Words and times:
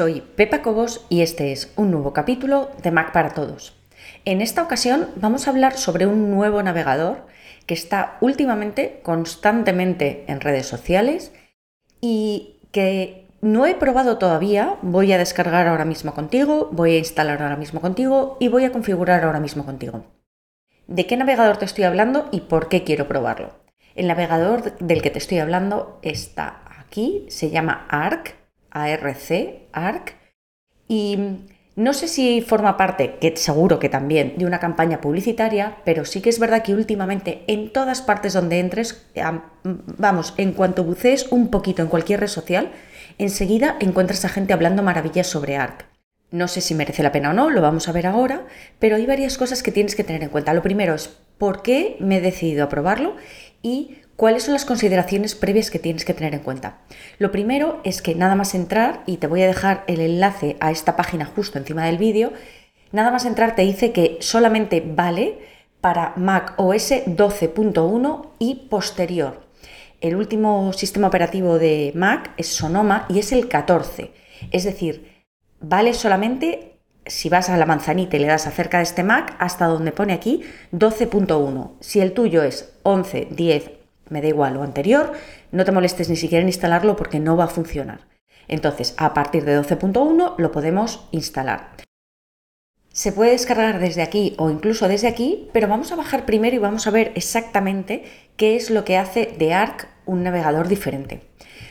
Soy 0.00 0.22
Pepa 0.22 0.62
Cobos 0.62 1.04
y 1.10 1.20
este 1.20 1.52
es 1.52 1.74
un 1.76 1.90
nuevo 1.90 2.14
capítulo 2.14 2.70
de 2.82 2.90
Mac 2.90 3.12
para 3.12 3.34
Todos. 3.34 3.76
En 4.24 4.40
esta 4.40 4.62
ocasión 4.62 5.10
vamos 5.16 5.46
a 5.46 5.50
hablar 5.50 5.76
sobre 5.76 6.06
un 6.06 6.30
nuevo 6.30 6.62
navegador 6.62 7.26
que 7.66 7.74
está 7.74 8.16
últimamente 8.22 9.00
constantemente 9.02 10.24
en 10.26 10.40
redes 10.40 10.64
sociales 10.66 11.34
y 12.00 12.60
que 12.72 13.28
no 13.42 13.66
he 13.66 13.74
probado 13.74 14.16
todavía, 14.16 14.78
voy 14.80 15.12
a 15.12 15.18
descargar 15.18 15.66
ahora 15.66 15.84
mismo 15.84 16.14
contigo, 16.14 16.70
voy 16.72 16.94
a 16.94 16.98
instalar 16.98 17.42
ahora 17.42 17.56
mismo 17.56 17.82
contigo 17.82 18.38
y 18.40 18.48
voy 18.48 18.64
a 18.64 18.72
configurar 18.72 19.22
ahora 19.22 19.38
mismo 19.38 19.66
contigo. 19.66 20.06
¿De 20.86 21.06
qué 21.06 21.18
navegador 21.18 21.58
te 21.58 21.66
estoy 21.66 21.84
hablando 21.84 22.26
y 22.32 22.40
por 22.40 22.70
qué 22.70 22.84
quiero 22.84 23.06
probarlo? 23.06 23.50
El 23.94 24.06
navegador 24.06 24.78
del 24.78 25.02
que 25.02 25.10
te 25.10 25.18
estoy 25.18 25.40
hablando 25.40 25.98
está 26.00 26.62
aquí, 26.78 27.26
se 27.28 27.50
llama 27.50 27.86
ARC, 27.90 28.39
ARC, 28.70 29.32
ARC, 29.72 30.14
y 30.88 31.18
no 31.76 31.92
sé 31.92 32.08
si 32.08 32.42
forma 32.42 32.76
parte, 32.76 33.16
que 33.20 33.36
seguro 33.36 33.78
que 33.78 33.88
también, 33.88 34.34
de 34.36 34.44
una 34.44 34.58
campaña 34.58 35.00
publicitaria, 35.00 35.76
pero 35.84 36.04
sí 36.04 36.20
que 36.20 36.28
es 36.28 36.38
verdad 36.38 36.62
que 36.62 36.74
últimamente 36.74 37.44
en 37.46 37.72
todas 37.72 38.02
partes 38.02 38.34
donde 38.34 38.58
entres, 38.58 39.06
vamos, 39.64 40.34
en 40.36 40.52
cuanto 40.52 40.84
bucees 40.84 41.28
un 41.30 41.48
poquito 41.48 41.80
en 41.82 41.88
cualquier 41.88 42.20
red 42.20 42.28
social, 42.28 42.70
enseguida 43.18 43.76
encuentras 43.80 44.24
a 44.24 44.28
gente 44.28 44.52
hablando 44.52 44.82
maravillas 44.82 45.26
sobre 45.26 45.56
ARC. 45.56 45.86
No 46.32 46.48
sé 46.48 46.60
si 46.60 46.74
merece 46.74 47.02
la 47.02 47.12
pena 47.12 47.30
o 47.30 47.32
no, 47.32 47.50
lo 47.50 47.62
vamos 47.62 47.88
a 47.88 47.92
ver 47.92 48.06
ahora, 48.06 48.46
pero 48.78 48.96
hay 48.96 49.06
varias 49.06 49.38
cosas 49.38 49.62
que 49.62 49.72
tienes 49.72 49.96
que 49.96 50.04
tener 50.04 50.22
en 50.22 50.28
cuenta. 50.28 50.54
Lo 50.54 50.62
primero 50.62 50.94
es 50.94 51.08
por 51.38 51.62
qué 51.62 51.96
me 51.98 52.18
he 52.18 52.20
decidido 52.20 52.64
a 52.64 52.68
probarlo 52.68 53.16
y 53.62 53.96
¿Cuáles 54.20 54.42
son 54.42 54.52
las 54.52 54.66
consideraciones 54.66 55.34
previas 55.34 55.70
que 55.70 55.78
tienes 55.78 56.04
que 56.04 56.12
tener 56.12 56.34
en 56.34 56.40
cuenta? 56.40 56.80
Lo 57.16 57.32
primero 57.32 57.80
es 57.84 58.02
que 58.02 58.14
nada 58.14 58.34
más 58.34 58.54
entrar, 58.54 59.02
y 59.06 59.16
te 59.16 59.26
voy 59.26 59.40
a 59.40 59.46
dejar 59.46 59.82
el 59.86 59.98
enlace 60.02 60.58
a 60.60 60.70
esta 60.70 60.94
página 60.94 61.24
justo 61.24 61.56
encima 61.56 61.86
del 61.86 61.96
vídeo, 61.96 62.34
nada 62.92 63.10
más 63.10 63.24
entrar 63.24 63.54
te 63.54 63.62
dice 63.62 63.92
que 63.92 64.18
solamente 64.20 64.84
vale 64.86 65.38
para 65.80 66.12
Mac 66.16 66.52
OS 66.58 66.90
12.1 67.06 68.32
y 68.38 68.66
posterior. 68.68 69.46
El 70.02 70.16
último 70.16 70.74
sistema 70.74 71.08
operativo 71.08 71.58
de 71.58 71.92
Mac 71.94 72.34
es 72.36 72.48
Sonoma 72.48 73.06
y 73.08 73.20
es 73.20 73.32
el 73.32 73.48
14. 73.48 74.12
Es 74.50 74.64
decir, 74.64 75.24
vale 75.60 75.94
solamente 75.94 76.76
si 77.06 77.30
vas 77.30 77.48
a 77.48 77.56
la 77.56 77.64
manzanita 77.64 78.18
y 78.18 78.20
le 78.20 78.26
das 78.26 78.46
acerca 78.46 78.76
de 78.76 78.82
este 78.82 79.02
Mac 79.02 79.34
hasta 79.38 79.64
donde 79.64 79.92
pone 79.92 80.12
aquí 80.12 80.42
12.1. 80.74 81.70
Si 81.80 82.00
el 82.00 82.12
tuyo 82.12 82.42
es 82.42 82.74
11, 82.82 83.28
10 83.30 83.79
me 84.10 84.20
da 84.20 84.28
igual 84.28 84.54
lo 84.54 84.62
anterior, 84.62 85.12
no 85.52 85.64
te 85.64 85.72
molestes 85.72 86.08
ni 86.10 86.16
siquiera 86.16 86.42
en 86.42 86.48
instalarlo 86.48 86.96
porque 86.96 87.20
no 87.20 87.36
va 87.36 87.44
a 87.44 87.48
funcionar. 87.48 88.08
Entonces, 88.48 88.94
a 88.96 89.14
partir 89.14 89.44
de 89.44 89.58
12.1 89.60 90.34
lo 90.36 90.52
podemos 90.52 91.08
instalar. 91.12 91.76
Se 92.92 93.12
puede 93.12 93.30
descargar 93.30 93.78
desde 93.78 94.02
aquí 94.02 94.34
o 94.36 94.50
incluso 94.50 94.88
desde 94.88 95.06
aquí, 95.06 95.48
pero 95.52 95.68
vamos 95.68 95.92
a 95.92 95.96
bajar 95.96 96.26
primero 96.26 96.56
y 96.56 96.58
vamos 96.58 96.86
a 96.86 96.90
ver 96.90 97.12
exactamente 97.14 98.04
qué 98.36 98.56
es 98.56 98.68
lo 98.68 98.84
que 98.84 98.96
hace 98.96 99.34
de 99.38 99.54
Arc 99.54 99.88
un 100.06 100.24
navegador 100.24 100.66
diferente. 100.66 101.22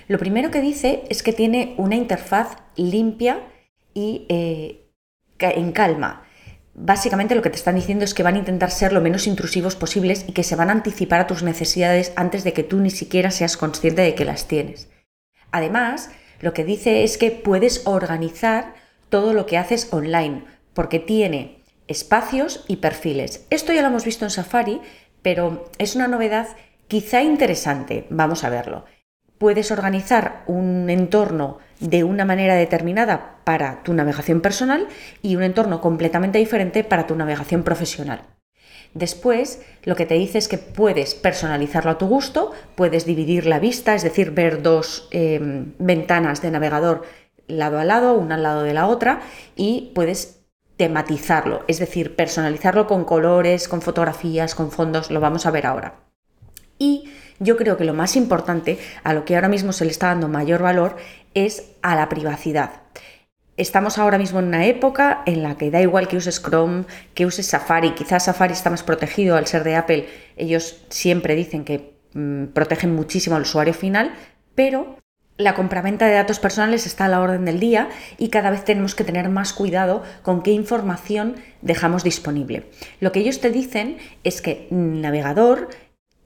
Lo 0.07 0.17
primero 0.17 0.49
que 0.49 0.61
dice 0.61 1.03
es 1.09 1.21
que 1.21 1.33
tiene 1.33 1.75
una 1.77 1.95
interfaz 1.95 2.55
limpia 2.77 3.41
y 3.93 4.25
eh, 4.29 4.89
en 5.39 5.71
calma. 5.73 6.23
Básicamente 6.81 7.35
lo 7.35 7.41
que 7.41 7.49
te 7.49 7.57
están 7.57 7.75
diciendo 7.75 8.05
es 8.05 8.13
que 8.13 8.23
van 8.23 8.35
a 8.35 8.39
intentar 8.39 8.71
ser 8.71 8.93
lo 8.93 9.01
menos 9.01 9.27
intrusivos 9.27 9.75
posibles 9.75 10.23
y 10.29 10.31
que 10.31 10.43
se 10.43 10.55
van 10.55 10.69
a 10.69 10.71
anticipar 10.71 11.19
a 11.19 11.27
tus 11.27 11.43
necesidades 11.43 12.13
antes 12.15 12.45
de 12.45 12.53
que 12.53 12.63
tú 12.63 12.79
ni 12.79 12.89
siquiera 12.89 13.31
seas 13.31 13.57
consciente 13.57 14.01
de 14.01 14.15
que 14.15 14.23
las 14.23 14.47
tienes. 14.47 14.89
Además, 15.51 16.09
lo 16.39 16.53
que 16.53 16.63
dice 16.63 17.03
es 17.03 17.17
que 17.17 17.31
puedes 17.31 17.85
organizar 17.85 18.75
todo 19.09 19.33
lo 19.33 19.45
que 19.45 19.57
haces 19.57 19.89
online, 19.91 20.45
porque 20.73 20.99
tiene 20.99 21.65
espacios 21.89 22.63
y 22.69 22.77
perfiles. 22.77 23.45
Esto 23.49 23.73
ya 23.73 23.81
lo 23.81 23.89
hemos 23.89 24.05
visto 24.05 24.23
en 24.23 24.31
Safari, 24.31 24.79
pero 25.21 25.69
es 25.79 25.97
una 25.97 26.07
novedad 26.07 26.47
quizá 26.87 27.21
interesante. 27.23 28.07
Vamos 28.09 28.45
a 28.45 28.49
verlo 28.49 28.85
puedes 29.39 29.71
organizar 29.71 30.43
un 30.45 30.89
entorno 30.89 31.57
de 31.79 32.03
una 32.03 32.25
manera 32.25 32.55
determinada 32.55 33.37
para 33.45 33.81
tu 33.83 33.93
navegación 33.93 34.41
personal 34.41 34.87
y 35.23 35.35
un 35.37 35.43
entorno 35.43 35.81
completamente 35.81 36.37
diferente 36.37 36.83
para 36.83 37.07
tu 37.07 37.15
navegación 37.15 37.63
profesional. 37.63 38.21
Después, 38.93 39.61
lo 39.83 39.95
que 39.95 40.05
te 40.05 40.15
dice 40.15 40.39
es 40.39 40.47
que 40.47 40.57
puedes 40.57 41.15
personalizarlo 41.15 41.91
a 41.91 41.97
tu 41.97 42.07
gusto, 42.07 42.51
puedes 42.75 43.05
dividir 43.05 43.45
la 43.45 43.59
vista, 43.59 43.95
es 43.95 44.03
decir, 44.03 44.31
ver 44.31 44.61
dos 44.61 45.07
em, 45.11 45.73
ventanas 45.77 46.41
de 46.41 46.51
navegador 46.51 47.03
lado 47.47 47.79
a 47.79 47.85
lado, 47.85 48.13
una 48.15 48.35
al 48.35 48.43
lado 48.43 48.63
de 48.63 48.73
la 48.73 48.87
otra, 48.87 49.21
y 49.55 49.91
puedes 49.95 50.41
tematizarlo, 50.77 51.63
es 51.67 51.79
decir, 51.79 52.15
personalizarlo 52.15 52.87
con 52.87 53.05
colores, 53.05 53.67
con 53.67 53.81
fotografías, 53.81 54.55
con 54.55 54.71
fondos, 54.71 55.11
lo 55.11 55.19
vamos 55.19 55.45
a 55.45 55.51
ver 55.51 55.65
ahora. 55.65 55.99
Y 56.77 57.09
yo 57.39 57.57
creo 57.57 57.77
que 57.77 57.85
lo 57.85 57.93
más 57.93 58.15
importante, 58.15 58.77
a 59.03 59.13
lo 59.13 59.25
que 59.25 59.35
ahora 59.35 59.47
mismo 59.47 59.71
se 59.71 59.85
le 59.85 59.91
está 59.91 60.07
dando 60.07 60.27
mayor 60.27 60.61
valor, 60.61 60.97
es 61.33 61.71
a 61.81 61.95
la 61.95 62.09
privacidad. 62.09 62.81
Estamos 63.57 63.97
ahora 63.97 64.17
mismo 64.17 64.39
en 64.39 64.45
una 64.45 64.65
época 64.65 65.21
en 65.25 65.43
la 65.43 65.57
que 65.57 65.69
da 65.69 65.81
igual 65.81 66.07
que 66.07 66.15
uses 66.15 66.41
Chrome, 66.41 66.85
que 67.13 67.25
uses 67.25 67.45
Safari, 67.45 67.91
quizás 67.91 68.23
Safari 68.23 68.53
está 68.53 68.69
más 68.69 68.83
protegido 68.83 69.35
al 69.35 69.47
ser 69.47 69.65
de 69.65 69.75
Apple, 69.75 70.07
ellos 70.37 70.85
siempre 70.89 71.35
dicen 71.35 71.65
que 71.65 71.93
mm, 72.13 72.45
protegen 72.53 72.95
muchísimo 72.95 73.35
al 73.35 73.41
usuario 73.41 73.73
final, 73.73 74.13
pero 74.55 74.95
la 75.39 75.55
compraventa 75.55 76.05
de 76.05 76.13
datos 76.13 76.39
personales 76.39 76.85
está 76.85 77.05
a 77.05 77.07
la 77.09 77.21
orden 77.21 77.45
del 77.45 77.59
día 77.59 77.89
y 78.17 78.29
cada 78.29 78.51
vez 78.51 78.65
tenemos 78.65 78.93
que 78.93 79.05
tener 79.05 79.29
más 79.29 79.53
cuidado 79.53 80.03
con 80.21 80.43
qué 80.43 80.51
información 80.51 81.35
dejamos 81.61 82.03
disponible. 82.03 82.69
Lo 82.99 83.11
que 83.11 83.21
ellos 83.21 83.39
te 83.39 83.49
dicen 83.49 83.97
es 84.25 84.41
que 84.41 84.67
el 84.69 85.01
navegador 85.01 85.69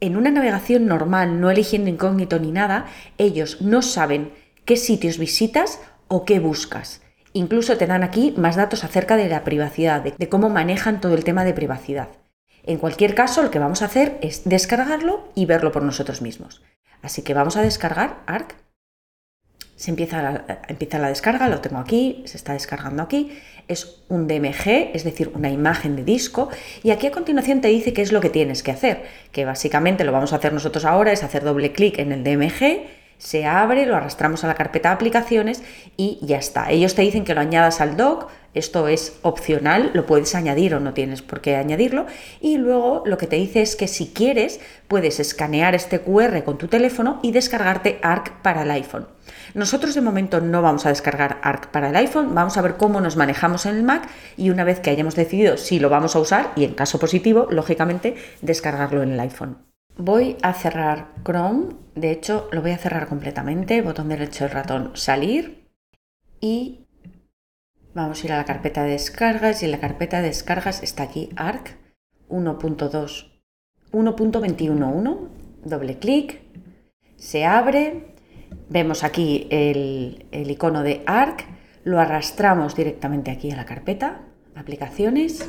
en 0.03 0.17
una 0.17 0.31
navegación 0.31 0.85
normal, 0.85 1.39
no 1.39 1.49
eligiendo 1.49 1.89
incógnito 1.89 2.37
ni 2.37 2.51
nada, 2.51 2.87
ellos 3.17 3.61
no 3.61 3.81
saben 3.81 4.33
qué 4.65 4.75
sitios 4.75 5.17
visitas 5.17 5.79
o 6.09 6.25
qué 6.25 6.41
buscas. 6.41 7.01
Incluso 7.31 7.77
te 7.77 7.87
dan 7.87 8.03
aquí 8.03 8.33
más 8.37 8.57
datos 8.57 8.83
acerca 8.83 9.15
de 9.15 9.29
la 9.29 9.45
privacidad, 9.45 10.03
de, 10.03 10.27
cómo 10.27 10.49
manejan 10.49 10.99
todo 10.99 11.15
el 11.15 11.23
tema 11.23 11.45
de 11.45 11.53
privacidad. 11.53 12.09
En 12.63 12.79
cualquier 12.79 13.15
caso, 13.15 13.43
lo 13.43 13.49
que 13.49 13.59
vamos 13.59 13.81
a 13.81 13.85
hacer 13.85 14.17
es 14.21 14.43
descargarlo 14.43 15.29
y 15.35 15.45
verlo 15.45 15.71
por 15.71 15.83
nosotros 15.83 16.21
mismos. 16.21 16.61
Así 17.01 17.21
que 17.21 17.33
vamos 17.33 17.55
a 17.55 17.61
descargar 17.61 18.23
ARC 18.25 18.55
se 19.83 19.91
empieza 19.91 20.21
la, 20.21 20.45
la 21.01 21.07
descarga, 21.09 21.49
lo 21.49 21.59
tengo 21.59 21.77
aquí, 21.77 22.23
se 22.23 22.37
está 22.37 22.53
descargando 22.53 23.03
aquí, 23.03 23.37
es 23.67 24.01
un 24.07 24.29
DMG, 24.29 24.91
es 24.93 25.03
decir, 25.03 25.29
una 25.35 25.49
imagen 25.49 25.97
de 25.97 26.05
disco, 26.05 26.47
y 26.83 26.91
aquí 26.91 27.07
a 27.07 27.11
continuación 27.11 27.59
te 27.59 27.67
dice 27.67 27.91
qué 27.91 28.01
es 28.01 28.13
lo 28.13 28.21
que 28.21 28.29
tienes 28.29 28.63
que 28.63 28.71
hacer, 28.71 29.03
que 29.33 29.43
básicamente 29.43 30.05
lo 30.05 30.13
vamos 30.13 30.31
a 30.31 30.37
hacer 30.37 30.53
nosotros 30.53 30.85
ahora, 30.85 31.11
es 31.11 31.21
hacer 31.21 31.43
doble 31.43 31.73
clic 31.73 31.99
en 31.99 32.13
el 32.13 32.23
DMG, 32.23 32.87
se 33.23 33.45
abre, 33.45 33.85
lo 33.85 33.95
arrastramos 33.95 34.43
a 34.43 34.47
la 34.47 34.55
carpeta 34.55 34.89
de 34.89 34.95
aplicaciones 34.95 35.63
y 35.95 36.19
ya 36.21 36.37
está. 36.37 36.69
Ellos 36.71 36.93
te 36.93 37.03
dicen 37.03 37.23
que 37.23 37.33
lo 37.33 37.39
añadas 37.39 37.79
al 37.79 37.95
doc, 37.95 38.29
esto 38.53 38.89
es 38.89 39.17
opcional, 39.21 39.91
lo 39.93 40.05
puedes 40.05 40.35
añadir 40.35 40.75
o 40.75 40.81
no 40.81 40.93
tienes 40.93 41.21
por 41.21 41.39
qué 41.39 41.55
añadirlo. 41.55 42.05
Y 42.41 42.57
luego 42.57 43.01
lo 43.05 43.17
que 43.17 43.27
te 43.27 43.37
dice 43.37 43.61
es 43.61 43.77
que 43.77 43.87
si 43.87 44.07
quieres 44.07 44.59
puedes 44.89 45.21
escanear 45.21 45.73
este 45.73 46.01
QR 46.01 46.43
con 46.43 46.57
tu 46.57 46.67
teléfono 46.67 47.19
y 47.23 47.31
descargarte 47.31 47.97
ARC 48.01 48.41
para 48.41 48.63
el 48.63 48.71
iPhone. 48.71 49.07
Nosotros 49.53 49.95
de 49.95 50.01
momento 50.01 50.41
no 50.41 50.61
vamos 50.61 50.85
a 50.85 50.89
descargar 50.89 51.39
ARC 51.43 51.67
para 51.67 51.89
el 51.89 51.95
iPhone, 51.95 52.35
vamos 52.35 52.57
a 52.57 52.61
ver 52.61 52.75
cómo 52.75 52.99
nos 52.99 53.15
manejamos 53.15 53.65
en 53.65 53.77
el 53.77 53.83
Mac 53.83 54.09
y 54.35 54.49
una 54.49 54.65
vez 54.65 54.81
que 54.81 54.89
hayamos 54.89 55.15
decidido 55.15 55.55
si 55.55 55.79
lo 55.79 55.87
vamos 55.87 56.17
a 56.17 56.19
usar 56.19 56.51
y 56.57 56.65
en 56.65 56.73
caso 56.73 56.99
positivo, 56.99 57.47
lógicamente, 57.49 58.17
descargarlo 58.41 59.01
en 59.01 59.13
el 59.13 59.19
iPhone. 59.21 59.72
Voy 59.97 60.37
a 60.41 60.53
cerrar 60.53 61.13
Chrome, 61.23 61.75
de 61.95 62.11
hecho 62.11 62.49
lo 62.51 62.61
voy 62.61 62.71
a 62.71 62.77
cerrar 62.77 63.07
completamente, 63.07 63.81
botón 63.81 64.09
derecho 64.09 64.43
del 64.43 64.53
ratón 64.53 64.91
salir. 64.95 65.69
Y 66.39 66.87
vamos 67.93 68.21
a 68.21 68.25
ir 68.25 68.33
a 68.33 68.37
la 68.37 68.45
carpeta 68.45 68.83
de 68.83 68.91
descargas. 68.91 69.61
Y 69.61 69.65
en 69.65 69.71
la 69.71 69.79
carpeta 69.79 70.21
de 70.21 70.27
descargas 70.27 70.83
está 70.83 71.03
aquí 71.03 71.29
ARC. 71.35 71.77
1.2 72.29 73.33
1.211, 73.93 75.29
doble 75.63 75.99
clic, 75.99 76.41
se 77.15 77.45
abre, 77.45 78.15
vemos 78.69 79.03
aquí 79.03 79.47
el, 79.51 80.25
el 80.31 80.49
icono 80.49 80.81
de 80.81 81.03
ARC, 81.05 81.45
lo 81.83 81.99
arrastramos 81.99 82.75
directamente 82.75 83.29
aquí 83.29 83.51
a 83.51 83.55
la 83.55 83.65
carpeta, 83.65 84.21
aplicaciones, 84.55 85.47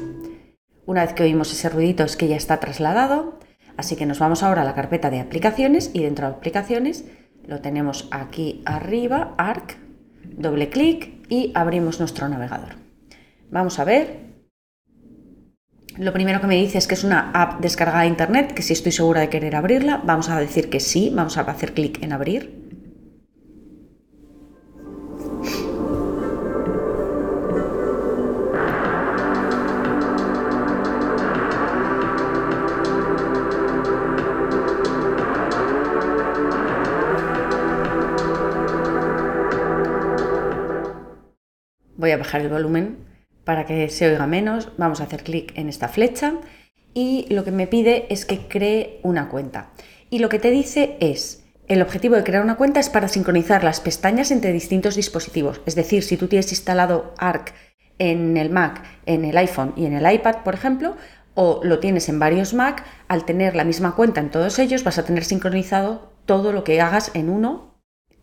una 0.84 1.02
vez 1.04 1.14
que 1.14 1.22
oímos 1.22 1.52
ese 1.52 1.70
ruidito 1.70 2.04
es 2.04 2.16
que 2.16 2.28
ya 2.28 2.36
está 2.36 2.60
trasladado, 2.60 3.38
Así 3.76 3.96
que 3.96 4.06
nos 4.06 4.18
vamos 4.18 4.42
ahora 4.42 4.62
a 4.62 4.64
la 4.64 4.74
carpeta 4.74 5.10
de 5.10 5.20
aplicaciones 5.20 5.90
y 5.92 6.02
dentro 6.02 6.28
de 6.28 6.34
aplicaciones 6.34 7.04
lo 7.46 7.60
tenemos 7.60 8.08
aquí 8.10 8.62
arriba, 8.64 9.34
ARC, 9.36 9.76
doble 10.24 10.70
clic 10.70 11.24
y 11.28 11.52
abrimos 11.54 12.00
nuestro 12.00 12.28
navegador. 12.28 12.76
Vamos 13.50 13.78
a 13.78 13.84
ver. 13.84 14.24
Lo 15.96 16.12
primero 16.12 16.40
que 16.40 16.46
me 16.46 16.56
dice 16.56 16.78
es 16.78 16.88
que 16.88 16.94
es 16.94 17.04
una 17.04 17.30
app 17.32 17.60
descargada 17.60 18.02
de 18.02 18.08
internet, 18.08 18.52
que 18.52 18.62
si 18.62 18.72
estoy 18.72 18.90
segura 18.90 19.20
de 19.20 19.28
querer 19.28 19.54
abrirla, 19.54 20.02
vamos 20.04 20.28
a 20.28 20.40
decir 20.40 20.68
que 20.68 20.80
sí, 20.80 21.12
vamos 21.14 21.38
a 21.38 21.42
hacer 21.42 21.72
clic 21.72 22.02
en 22.02 22.12
abrir. 22.12 22.53
El 42.40 42.48
volumen 42.48 42.98
para 43.44 43.66
que 43.66 43.88
se 43.88 44.08
oiga 44.08 44.26
menos. 44.26 44.70
Vamos 44.78 45.00
a 45.00 45.04
hacer 45.04 45.22
clic 45.22 45.52
en 45.56 45.68
esta 45.68 45.88
flecha 45.88 46.34
y 46.94 47.26
lo 47.30 47.44
que 47.44 47.50
me 47.50 47.66
pide 47.66 48.06
es 48.10 48.24
que 48.24 48.46
cree 48.48 49.00
una 49.02 49.28
cuenta. 49.28 49.70
Y 50.10 50.20
lo 50.20 50.28
que 50.28 50.38
te 50.38 50.50
dice 50.50 50.96
es, 51.00 51.44
el 51.66 51.82
objetivo 51.82 52.14
de 52.14 52.24
crear 52.24 52.42
una 52.42 52.56
cuenta 52.56 52.80
es 52.80 52.90
para 52.90 53.08
sincronizar 53.08 53.64
las 53.64 53.80
pestañas 53.80 54.30
entre 54.30 54.52
distintos 54.52 54.96
dispositivos. 54.96 55.60
Es 55.66 55.74
decir, 55.74 56.02
si 56.02 56.16
tú 56.16 56.28
tienes 56.28 56.52
instalado 56.52 57.14
Arc 57.18 57.54
en 57.98 58.36
el 58.36 58.50
Mac, 58.50 58.82
en 59.06 59.24
el 59.24 59.36
iPhone 59.36 59.72
y 59.76 59.86
en 59.86 59.94
el 59.94 60.12
iPad, 60.12 60.42
por 60.44 60.54
ejemplo, 60.54 60.96
o 61.34 61.60
lo 61.64 61.80
tienes 61.80 62.08
en 62.08 62.18
varios 62.18 62.54
Mac, 62.54 62.84
al 63.08 63.24
tener 63.24 63.56
la 63.56 63.64
misma 63.64 63.94
cuenta 63.96 64.20
en 64.20 64.30
todos 64.30 64.58
ellos 64.58 64.84
vas 64.84 64.98
a 64.98 65.04
tener 65.04 65.24
sincronizado 65.24 66.12
todo 66.26 66.52
lo 66.52 66.64
que 66.64 66.80
hagas 66.80 67.10
en 67.14 67.28
uno 67.28 67.73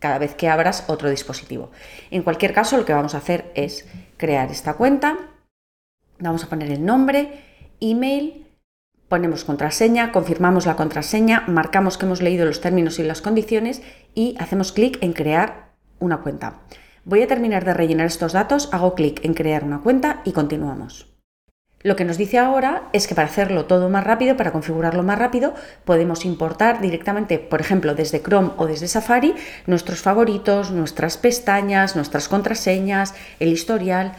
cada 0.01 0.17
vez 0.17 0.33
que 0.35 0.49
abras 0.49 0.83
otro 0.87 1.09
dispositivo. 1.09 1.71
En 2.09 2.23
cualquier 2.23 2.53
caso, 2.53 2.75
lo 2.75 2.85
que 2.85 2.93
vamos 2.93 3.13
a 3.15 3.19
hacer 3.19 3.51
es 3.55 3.87
crear 4.17 4.51
esta 4.51 4.73
cuenta, 4.73 5.17
vamos 6.19 6.43
a 6.43 6.49
poner 6.49 6.71
el 6.71 6.83
nombre, 6.83 7.39
email, 7.79 8.47
ponemos 9.07 9.45
contraseña, 9.45 10.11
confirmamos 10.11 10.65
la 10.65 10.75
contraseña, 10.75 11.43
marcamos 11.47 11.97
que 11.97 12.05
hemos 12.05 12.21
leído 12.21 12.45
los 12.45 12.61
términos 12.61 12.97
y 12.97 13.03
las 13.03 13.21
condiciones 13.21 13.83
y 14.15 14.35
hacemos 14.39 14.71
clic 14.71 14.97
en 15.01 15.13
crear 15.13 15.73
una 15.99 16.21
cuenta. 16.21 16.61
Voy 17.05 17.21
a 17.21 17.27
terminar 17.27 17.63
de 17.63 17.73
rellenar 17.73 18.07
estos 18.07 18.33
datos, 18.33 18.69
hago 18.71 18.95
clic 18.95 19.23
en 19.23 19.35
crear 19.35 19.63
una 19.63 19.81
cuenta 19.81 20.21
y 20.25 20.31
continuamos. 20.31 21.10
Lo 21.83 21.95
que 21.95 22.05
nos 22.05 22.17
dice 22.17 22.37
ahora 22.37 22.83
es 22.93 23.07
que 23.07 23.15
para 23.15 23.27
hacerlo 23.27 23.65
todo 23.65 23.89
más 23.89 24.03
rápido, 24.03 24.37
para 24.37 24.51
configurarlo 24.51 25.03
más 25.03 25.17
rápido, 25.17 25.53
podemos 25.85 26.25
importar 26.25 26.81
directamente, 26.81 27.39
por 27.39 27.61
ejemplo, 27.61 27.95
desde 27.95 28.21
Chrome 28.21 28.51
o 28.57 28.67
desde 28.67 28.87
Safari, 28.87 29.33
nuestros 29.65 30.01
favoritos, 30.01 30.71
nuestras 30.71 31.17
pestañas, 31.17 31.95
nuestras 31.95 32.27
contraseñas, 32.27 33.15
el 33.39 33.49
historial. 33.49 34.13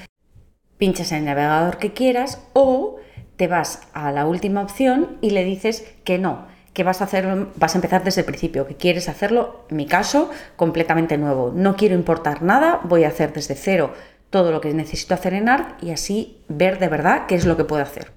Pinchas 0.78 1.12
en 1.12 1.18
el 1.18 1.24
navegador 1.26 1.78
que 1.78 1.92
quieras 1.92 2.40
o 2.52 2.96
te 3.36 3.46
vas 3.46 3.82
a 3.92 4.10
la 4.10 4.26
última 4.26 4.62
opción 4.62 5.18
y 5.20 5.30
le 5.30 5.44
dices 5.44 5.84
que 6.04 6.18
no, 6.18 6.46
que 6.72 6.84
vas 6.84 7.00
a 7.00 7.04
hacer, 7.04 7.48
vas 7.56 7.74
a 7.74 7.78
empezar 7.78 8.02
desde 8.02 8.22
el 8.22 8.26
principio, 8.26 8.66
que 8.66 8.76
quieres 8.76 9.08
hacerlo, 9.08 9.66
en 9.70 9.76
mi 9.76 9.86
caso, 9.86 10.30
completamente 10.56 11.18
nuevo. 11.18 11.52
No 11.54 11.76
quiero 11.76 11.94
importar 11.94 12.42
nada, 12.42 12.80
voy 12.84 13.04
a 13.04 13.08
hacer 13.08 13.32
desde 13.32 13.54
cero 13.54 13.92
todo 14.32 14.50
lo 14.50 14.62
que 14.62 14.72
necesito 14.72 15.12
hacer 15.12 15.34
en 15.34 15.50
ARC 15.50 15.80
y 15.82 15.90
así 15.90 16.42
ver 16.48 16.78
de 16.78 16.88
verdad 16.88 17.26
qué 17.28 17.34
es 17.34 17.44
lo 17.44 17.56
que 17.58 17.64
puedo 17.64 17.82
hacer. 17.82 18.12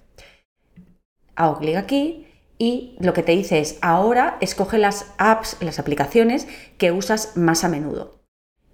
Hago 1.36 1.58
clic 1.58 1.76
aquí 1.76 2.26
y 2.58 2.96
lo 3.02 3.14
que 3.14 3.22
te 3.22 3.34
dice 3.34 3.60
es 3.60 3.78
ahora 3.82 4.38
escoge 4.40 4.78
las 4.78 5.14
apps, 5.18 5.58
las 5.60 5.78
aplicaciones 5.78 6.48
que 6.78 6.94
usas 6.94 7.36
más 7.36 7.66
a 7.66 7.70
menudo. 7.70 8.22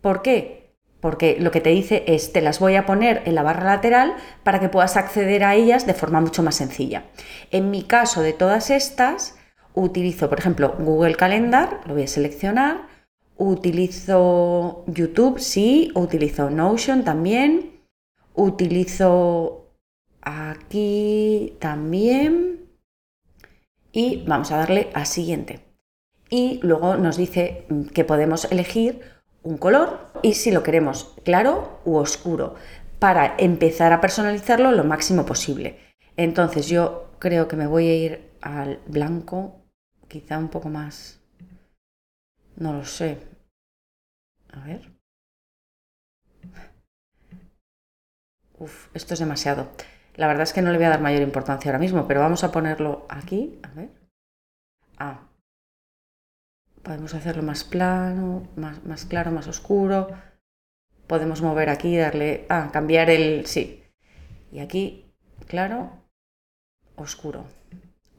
¿Por 0.02 0.22
qué? 0.22 0.76
Porque 1.00 1.38
lo 1.40 1.50
que 1.50 1.62
te 1.62 1.72
dice 1.72 2.04
es 2.06 2.32
te 2.32 2.42
las 2.42 2.60
voy 2.60 2.76
a 2.76 2.86
poner 2.86 3.24
en 3.26 3.34
la 3.34 3.42
barra 3.42 3.66
lateral 3.66 4.14
para 4.44 4.60
que 4.60 4.70
puedas 4.70 4.96
acceder 4.96 5.44
a 5.44 5.56
ellas 5.56 5.88
de 5.88 5.96
forma 5.96 6.22
mucho 6.22 6.44
más 6.44 6.56
sencilla. 6.56 7.06
En 7.50 7.72
mi 7.72 7.82
caso 7.82 8.22
de 8.22 8.34
todas 8.34 8.70
estas, 8.70 9.36
utilizo, 9.74 10.30
por 10.30 10.38
ejemplo, 10.38 10.76
Google 10.78 11.16
Calendar, 11.16 11.82
lo 11.88 11.96
voy 11.96 12.04
a 12.04 12.08
seleccionar, 12.08 12.91
Utilizo 13.38 14.84
YouTube, 14.88 15.40
sí. 15.40 15.92
Utilizo 15.96 16.50
Notion 16.50 17.04
también. 17.04 17.82
Utilizo 18.34 19.68
aquí 20.22 21.58
también. 21.60 22.70
Y 23.92 24.24
vamos 24.26 24.52
a 24.52 24.58
darle 24.58 24.90
a 24.94 25.06
siguiente. 25.06 25.60
Y 26.30 26.60
luego 26.64 26.96
nos 26.96 27.18
dice 27.18 27.66
que 27.94 28.06
podemos 28.06 28.46
elegir 28.52 29.02
un 29.44 29.58
color 29.58 30.12
y 30.22 30.36
si 30.36 30.52
lo 30.52 30.64
queremos 30.64 31.16
claro 31.24 31.80
u 31.84 31.96
oscuro 31.96 32.56
para 33.00 33.36
empezar 33.38 33.92
a 33.94 34.02
personalizarlo 34.02 34.72
lo 34.72 34.84
máximo 34.84 35.26
posible. 35.26 35.80
Entonces 36.18 36.68
yo 36.68 37.10
creo 37.20 37.48
que 37.48 37.56
me 37.56 37.68
voy 37.68 37.88
a 37.88 37.96
ir 37.96 38.32
al 38.42 38.80
blanco, 38.86 39.66
quizá 40.08 40.38
un 40.38 40.50
poco 40.50 40.70
más, 40.70 41.21
no 42.56 42.74
lo 42.74 42.86
sé, 42.86 43.18
a 44.54 44.60
ver. 44.66 44.92
Uf, 48.60 48.90
esto 48.94 49.14
es 49.14 49.20
demasiado. 49.20 49.72
La 50.16 50.28
verdad 50.28 50.44
es 50.44 50.54
que 50.54 50.62
no 50.62 50.72
le 50.72 50.78
voy 50.78 50.86
a 50.86 50.90
dar 50.90 51.02
mayor 51.02 51.22
importancia 51.22 51.72
ahora 51.72 51.80
mismo, 51.80 52.08
pero 52.08 52.20
vamos 52.20 52.44
a 52.44 52.52
ponerlo 52.52 53.06
aquí. 53.10 53.60
A 53.64 53.70
ver. 53.70 53.90
Ah. 55.00 55.28
Podemos 56.84 57.14
hacerlo 57.14 57.44
más 57.44 57.64
plano, 57.64 58.48
más, 58.56 58.84
más 58.86 59.06
claro, 59.06 59.32
más 59.32 59.48
oscuro. 59.48 60.10
Podemos 61.08 61.42
mover 61.42 61.70
aquí, 61.70 61.98
darle... 61.98 62.46
Ah, 62.50 62.70
cambiar 62.72 63.10
el... 63.10 63.46
Sí. 63.46 63.84
Y 64.52 64.60
aquí, 64.60 65.12
claro, 65.48 65.92
oscuro. 66.96 67.46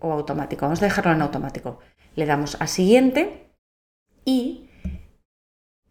O 0.01 0.13
automático. 0.13 0.67
Vamos 0.67 0.83
a 0.83 0.87
dejarlo 0.87 1.13
en 1.13 1.23
automático. 1.23 1.79
Le 2.17 2.27
damos 2.27 2.61
a 2.61 2.67
siguiente 2.67 3.42
y 4.25 4.69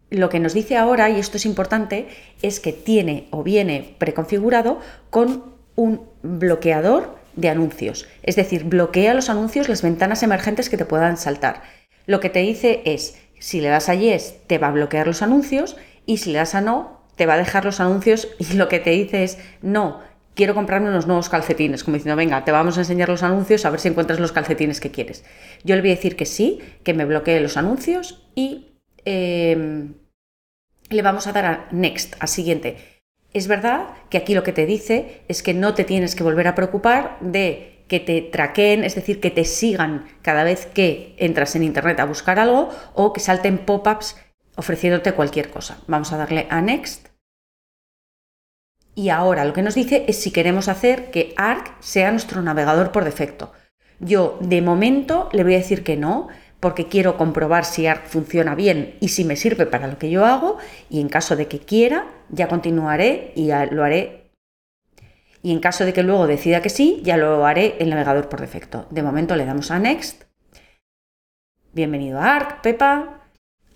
lo 0.10 0.30
que 0.30 0.40
nos 0.40 0.54
dice 0.54 0.78
ahora, 0.78 1.10
y 1.10 1.20
esto 1.20 1.38
es 1.38 1.46
importante, 1.46 2.08
es 2.42 2.60
que 2.60 2.74
tiene 2.74 3.28
o 3.32 3.44
viene 3.44 3.96
preconfigurado 3.98 4.80
con 5.10 5.56
un 5.76 6.02
bloqueador 6.22 7.18
de 7.36 7.50
anuncios. 7.50 8.08
Es 8.24 8.36
decir, 8.36 8.66
bloquea 8.66 9.14
los 9.14 9.30
anuncios, 9.30 9.70
las 9.70 9.82
ventanas 9.82 10.22
emergentes 10.22 10.70
que 10.70 10.78
te 10.78 10.86
puedan 10.86 11.18
saltar. 11.18 11.64
Lo 12.06 12.20
que 12.20 12.30
te 12.30 12.40
dice 12.40 12.82
es, 12.86 13.18
si 13.40 13.62
le 13.62 13.70
das 13.70 13.88
a 13.88 13.96
yes, 13.96 14.36
te 14.48 14.58
va 14.58 14.68
a 14.68 14.72
bloquear 14.72 15.08
los 15.08 15.22
anuncios 15.22 15.78
y 16.06 16.18
si 16.18 16.32
le 16.32 16.40
das 16.40 16.56
a 16.56 16.62
no, 16.62 17.02
te 17.16 17.26
va 17.26 17.36
a 17.36 17.38
dejar 17.38 17.64
los 17.64 17.80
anuncios 17.80 18.28
y 18.38 18.54
lo 18.54 18.68
que 18.68 18.80
te 18.80 18.90
dice 18.90 19.24
es, 19.24 19.38
no, 19.62 20.02
quiero 20.36 20.56
comprarme 20.56 20.90
unos 20.90 21.08
nuevos 21.08 21.30
calcetines, 21.30 21.84
como 21.84 21.96
diciendo, 21.96 22.16
venga, 22.16 22.44
te 22.46 22.52
vamos 22.52 22.78
a 22.78 22.82
enseñar 22.82 23.10
los 23.10 23.24
anuncios 23.24 23.66
a 23.66 23.70
ver 23.70 23.80
si 23.80 23.90
encuentras 23.90 24.20
los 24.20 24.32
calcetines 24.32 24.80
que 24.80 24.92
quieres. 24.92 25.24
Yo 25.64 25.76
le 25.76 25.82
voy 25.82 25.92
a 25.92 25.96
decir 25.96 26.16
que 26.16 26.26
sí, 26.26 26.60
que 26.84 26.94
me 26.94 27.06
bloquee 27.06 27.40
los 27.42 27.58
anuncios 27.58 28.24
y 28.36 28.78
em, 29.06 29.94
le 30.90 31.02
vamos 31.02 31.28
a 31.28 31.34
dar 31.34 31.46
a 31.46 31.68
Next, 31.72 32.16
a 32.20 32.28
siguiente. 32.28 32.78
Es 33.34 33.48
verdad 33.48 33.90
que 34.10 34.18
aquí 34.18 34.34
lo 34.34 34.44
que 34.44 34.54
te 34.54 34.66
dice 34.66 35.22
es 35.28 35.42
que 35.42 35.54
no 35.54 35.74
te 35.74 35.86
tienes 35.86 36.16
que 36.16 36.24
volver 36.24 36.48
a 36.48 36.56
preocupar 36.56 37.18
de 37.22 37.86
que 37.88 38.00
te 38.00 38.22
traqueen, 38.22 38.84
es 38.84 38.96
decir, 38.96 39.20
que 39.20 39.32
te 39.32 39.44
sigan 39.44 40.06
cada 40.22 40.44
vez 40.44 40.66
que 40.66 41.14
entras 41.18 41.56
en 41.56 41.64
Internet 41.64 42.00
a 42.00 42.06
buscar 42.06 42.40
algo 42.40 42.70
o 42.94 43.12
que 43.12 43.20
salten 43.20 43.58
pop-ups 43.58 44.16
ofreciéndote 44.56 45.14
cualquier 45.14 45.50
cosa. 45.50 45.78
Vamos 45.88 46.12
a 46.14 46.18
darle 46.18 46.48
a 46.50 46.62
Next. 46.62 47.11
Y 48.96 49.10
ahora 49.10 49.46
lo 49.46 49.54
que 49.54 49.62
nos 49.62 49.76
dice 49.76 50.06
es 50.08 50.18
si 50.18 50.32
queremos 50.32 50.68
hacer 50.68 51.12
que 51.12 51.34
Arc 51.38 51.74
sea 51.80 52.12
nuestro 52.12 52.42
navegador 52.42 52.92
por 52.92 53.06
defecto. 53.06 53.54
Yo 54.00 54.38
de 54.42 54.62
momento 54.62 55.30
le 55.32 55.44
voy 55.44 55.54
a 55.54 55.60
decir 55.60 55.84
que 55.84 55.96
no, 55.96 56.28
porque 56.60 56.88
quiero 56.88 57.18
comprobar 57.18 57.66
si 57.66 57.88
ARC 57.88 58.06
funciona 58.06 58.56
bien 58.56 58.96
y 59.00 59.10
si 59.10 59.24
me 59.26 59.36
sirve 59.36 59.66
para 59.66 59.88
lo 59.88 59.98
que 59.98 60.10
yo 60.10 60.26
hago 60.26 60.58
y 60.90 61.02
en 61.02 61.10
caso 61.10 61.36
de 61.36 61.48
que 61.48 61.60
quiera 61.60 62.06
ya 62.30 62.48
continuaré 62.48 63.32
y 63.36 63.48
ya 63.48 63.66
lo 63.66 63.84
haré. 63.84 64.32
Y 65.44 65.52
en 65.52 65.60
caso 65.60 65.86
de 65.86 65.94
que 65.94 66.04
luego 66.04 66.28
decida 66.28 66.62
que 66.62 66.70
sí, 66.70 67.02
ya 67.04 67.18
lo 67.18 67.46
haré 67.46 67.78
el 67.80 67.90
navegador 67.90 68.30
por 68.30 68.42
defecto. 68.42 68.86
De 68.92 69.02
momento 69.02 69.36
le 69.36 69.46
damos 69.46 69.72
a 69.72 69.80
Next. 69.80 70.24
Bienvenido 71.74 72.20
a 72.20 72.36
ARC, 72.36 72.62
Pepa. 72.62 73.21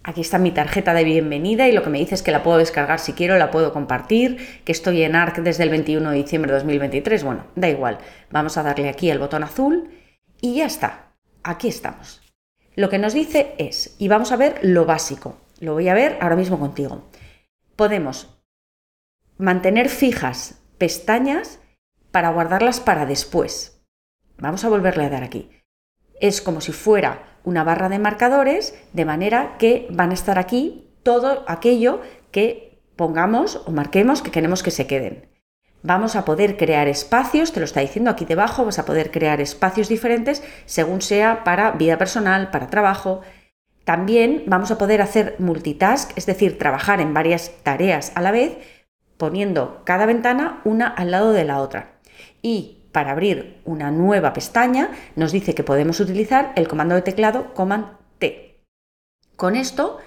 Aquí 0.08 0.22
está 0.22 0.38
mi 0.38 0.52
tarjeta 0.52 0.94
de 0.94 1.04
bienvenida 1.04 1.68
y 1.68 1.72
lo 1.72 1.82
que 1.82 1.90
me 1.90 1.98
dice 1.98 2.14
es 2.14 2.22
que 2.22 2.30
la 2.30 2.44
puedo 2.44 2.60
descargar 2.60 3.00
si 3.00 3.14
quiero, 3.14 3.40
la 3.40 3.50
puedo 3.50 3.74
compartir, 3.74 4.62
que 4.64 4.72
estoy 4.72 5.02
en 5.02 5.16
ARC 5.16 5.38
desde 5.40 5.64
el 5.64 5.72
21 5.72 6.12
de 6.12 6.18
diciembre 6.18 6.52
de 6.52 6.60
2023. 6.60 7.24
Bueno, 7.24 7.48
da 7.56 7.70
igual. 7.70 7.98
Vamos 8.30 8.56
a 8.56 8.62
darle 8.62 8.88
aquí 8.88 9.10
el 9.10 9.18
botón 9.18 9.42
azul 9.42 9.90
y 10.42 10.58
ya 10.58 10.68
está. 10.68 11.16
Aquí 11.42 11.68
estamos. 11.68 12.22
Lo 12.76 12.92
que 12.92 13.00
nos 13.00 13.16
dice 13.16 13.56
es, 13.58 13.96
y 13.98 14.08
vamos 14.08 14.32
a 14.32 14.38
ver 14.38 14.60
lo 14.62 14.86
básico, 14.86 15.42
lo 15.60 15.74
voy 15.74 15.90
a 15.90 15.96
ver 15.96 16.20
ahora 16.22 16.36
mismo 16.36 16.60
contigo. 16.60 17.10
Podemos 17.76 18.40
mantener 19.40 19.90
fijas 19.90 20.62
pestañas 20.78 21.62
para 22.12 22.30
guardarlas 22.30 22.80
para 22.80 23.08
después. 23.08 23.84
Vamos 24.38 24.66
a 24.66 24.70
volverle 24.70 25.06
a 25.06 25.10
dar 25.10 25.24
aquí. 25.24 25.50
Es 26.20 26.42
como 26.42 26.62
si 26.62 26.72
fuera 26.72 27.24
una 27.44 27.64
barra 27.64 27.90
de 27.90 28.00
marcadores, 28.00 28.74
de 28.94 29.06
manera 29.06 29.58
que 29.58 29.88
van 29.90 30.12
a 30.12 30.16
estar 30.16 30.40
aquí 30.40 30.90
todo 31.04 31.44
aquello 31.48 32.02
que 32.32 32.80
pongamos 32.96 33.62
o 33.66 33.72
marquemos 33.72 34.22
que 34.22 34.32
queremos 34.32 34.64
que 34.64 34.72
se 34.72 34.88
queden. 34.88 35.30
Vamos 35.84 36.16
a 36.16 36.26
poder 36.26 36.58
crear 36.58 36.88
espacios, 36.88 37.52
te 37.52 37.60
lo 37.60 37.66
está 37.66 37.82
diciendo 37.82 38.10
aquí 38.10 38.26
debajo, 38.26 38.66
vas 38.66 38.80
a 38.80 38.86
poder 38.86 39.12
crear 39.12 39.40
espacios 39.40 39.88
diferentes 39.88 40.44
según 40.66 41.02
sea 41.02 41.44
para 41.44 41.72
vida 41.74 42.00
personal, 42.00 42.50
para 42.50 42.72
trabajo. 42.72 43.22
También 43.84 44.44
vamos 44.48 44.72
a 44.72 44.80
poder 44.80 45.04
hacer 45.04 45.36
multitask, 45.38 46.12
es 46.18 46.26
decir, 46.26 46.58
trabajar 46.58 47.02
en 47.02 47.14
varias 47.14 47.52
tareas 47.62 48.12
a 48.16 48.22
la 48.22 48.32
vez, 48.32 48.58
poniendo 49.18 49.84
cada 49.86 50.08
ventana 50.08 50.62
una 50.66 50.88
al 50.88 51.12
lado 51.12 51.34
de 51.34 51.46
la 51.46 51.62
otra. 51.62 52.00
Y 52.42 52.75
para 52.96 53.12
abrir 53.12 53.60
una 53.66 53.92
nueva 53.92 54.32
pestaña 54.32 54.90
nos 55.18 55.34
dice 55.34 55.54
que 55.54 55.66
podemos 55.66 56.00
utilizar 56.00 56.54
el 56.56 56.70
comando 56.70 56.96
de 56.96 57.02
teclado 57.02 57.54
Command 57.54 57.88
T. 58.20 58.62
Con 59.36 59.58
esto, 59.58 59.98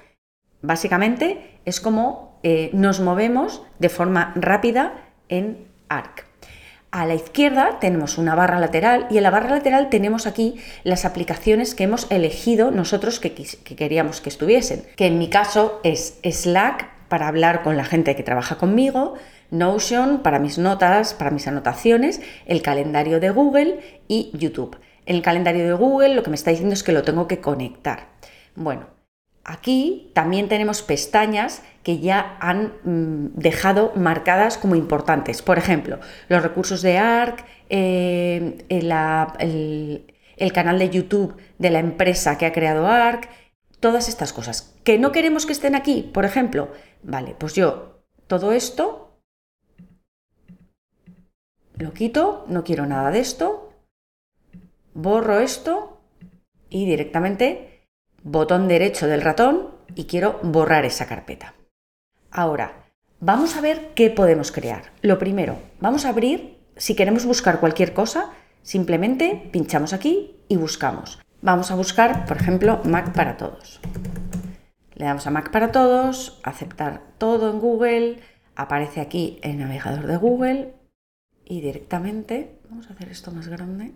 básicamente, 0.63 1.61
es 1.67 1.83
como 1.83 2.41
eh, 2.43 2.71
nos 2.73 3.01
movemos 3.01 3.63
de 3.79 3.91
forma 3.91 4.33
rápida 4.37 4.95
en 5.29 5.69
ARC. 5.91 6.25
A 6.91 7.05
la 7.05 7.15
izquierda 7.15 7.79
tenemos 7.79 8.17
una 8.17 8.35
barra 8.35 8.59
lateral 8.59 9.07
y 9.11 9.19
en 9.19 9.25
la 9.25 9.31
barra 9.31 9.51
lateral 9.51 9.91
tenemos 9.91 10.27
aquí 10.27 10.57
las 10.83 11.05
aplicaciones 11.05 11.75
que 11.75 11.85
hemos 11.85 12.11
elegido 12.11 12.71
nosotros 12.71 13.21
que, 13.21 13.35
que, 13.35 13.77
queríamos 13.77 14.23
que 14.23 14.31
estuviesen, 14.31 14.87
que 14.97 15.09
en 15.09 15.19
mi 15.19 15.29
caso 15.29 15.79
es 15.85 16.21
Slack 16.25 16.89
para 17.09 17.29
hablar 17.29 17.63
con 17.63 17.77
la 17.77 17.85
gente 17.85 18.17
que 18.17 18.23
trabaja 18.23 18.57
conmigo, 18.57 19.13
Notion 19.51 20.23
para 20.23 20.39
mis 20.39 20.59
notas, 20.59 21.15
para 21.15 21.31
mis 21.31 21.47
anotaciones, 21.47 22.21
el 22.47 22.63
calendario 22.63 23.21
de 23.21 23.31
Google 23.31 23.81
y 24.09 24.31
YouTube. 24.35 24.77
El 25.07 25.23
calendario 25.23 25.65
de 25.65 25.73
Google 25.73 26.15
lo 26.15 26.23
que 26.23 26.31
me 26.31 26.37
está 26.37 26.51
diciendo 26.51 26.75
es 26.75 26.83
que 26.83 26.93
lo 26.93 27.03
tengo 27.03 27.27
que 27.27 27.41
conectar. 27.41 28.09
Bueno, 28.55 28.87
aquí 29.45 30.11
también 30.15 30.49
tenemos 30.49 30.83
pestañas 30.83 31.63
que 31.83 31.99
ya 31.99 32.37
han 32.41 32.75
mm, 32.85 33.39
dejado 33.39 33.93
marcadas 33.95 34.59
como 34.59 34.75
importantes. 34.75 35.41
Por 35.41 35.57
ejemplo, 35.57 35.99
los 36.29 36.43
recursos 36.43 36.83
de 36.83 36.99
ARC, 36.99 37.45
eh, 37.71 38.67
el 38.69 40.53
canal 40.53 40.79
de 40.79 40.91
YouTube 40.91 41.37
de 41.59 41.71
la 41.71 41.79
empresa 41.79 42.37
que 42.37 42.45
ha 42.45 42.53
creado 42.53 42.87
ARC, 42.87 43.31
todas 43.81 44.11
estas 44.11 44.35
cosas. 44.35 44.75
¿Que 44.85 44.99
no 44.99 45.13
queremos 45.13 45.47
que 45.47 45.53
estén 45.53 45.75
aquí? 45.75 46.11
Por 46.13 46.27
ejemplo, 46.27 46.71
vale, 47.03 47.35
pues 47.39 47.55
yo 47.55 48.03
todo 48.27 48.53
esto 48.53 49.08
lo 51.79 51.93
quito, 51.93 52.45
no 52.49 52.65
quiero 52.65 52.87
nada 52.87 53.11
de 53.11 53.21
esto, 53.21 53.73
borro 54.95 55.39
esto 55.39 56.01
y 56.69 56.87
directamente 56.87 57.87
botón 58.23 58.69
derecho 58.69 59.07
del 59.07 59.23
ratón 59.23 59.71
y 59.95 60.05
quiero 60.05 60.41
borrar 60.43 60.85
esa 60.85 61.07
carpeta. 61.07 61.55
Ahora, 62.31 62.87
vamos 63.21 63.57
a 63.57 63.61
ver 63.61 63.93
qué 63.95 64.11
podemos 64.11 64.53
crear. 64.53 64.93
Lo 65.03 65.19
primero, 65.19 65.59
vamos 65.81 66.05
a 66.05 66.11
abrir, 66.11 66.59
si 66.77 66.95
queremos 66.95 67.25
buscar 67.25 67.61
cualquier 67.61 67.95
cosa, 67.95 68.33
simplemente 68.63 69.49
pinchamos 69.53 69.93
aquí 69.93 70.37
y 70.49 70.57
buscamos. 70.57 71.21
Vamos 71.41 71.71
a 71.71 71.77
buscar, 71.77 72.27
por 72.27 72.37
ejemplo, 72.37 72.81
Mac 72.85 73.15
para 73.15 73.37
todos. 73.37 73.81
Le 74.95 75.05
damos 75.05 75.29
a 75.29 75.31
Mac 75.31 75.53
para 75.53 75.71
todos, 75.71 76.41
aceptar 76.43 77.03
todo 77.19 77.51
en 77.51 77.61
Google, 77.61 78.19
aparece 78.57 79.01
aquí 79.01 79.39
el 79.43 79.59
navegador 79.59 80.09
de 80.09 80.17
Google, 80.17 80.78
y 81.49 81.63
directamente, 81.63 82.61
vamos 82.69 82.91
a 82.91 82.93
hacer 82.93 83.09
esto 83.09 83.33
más 83.33 83.49
grande, 83.49 83.93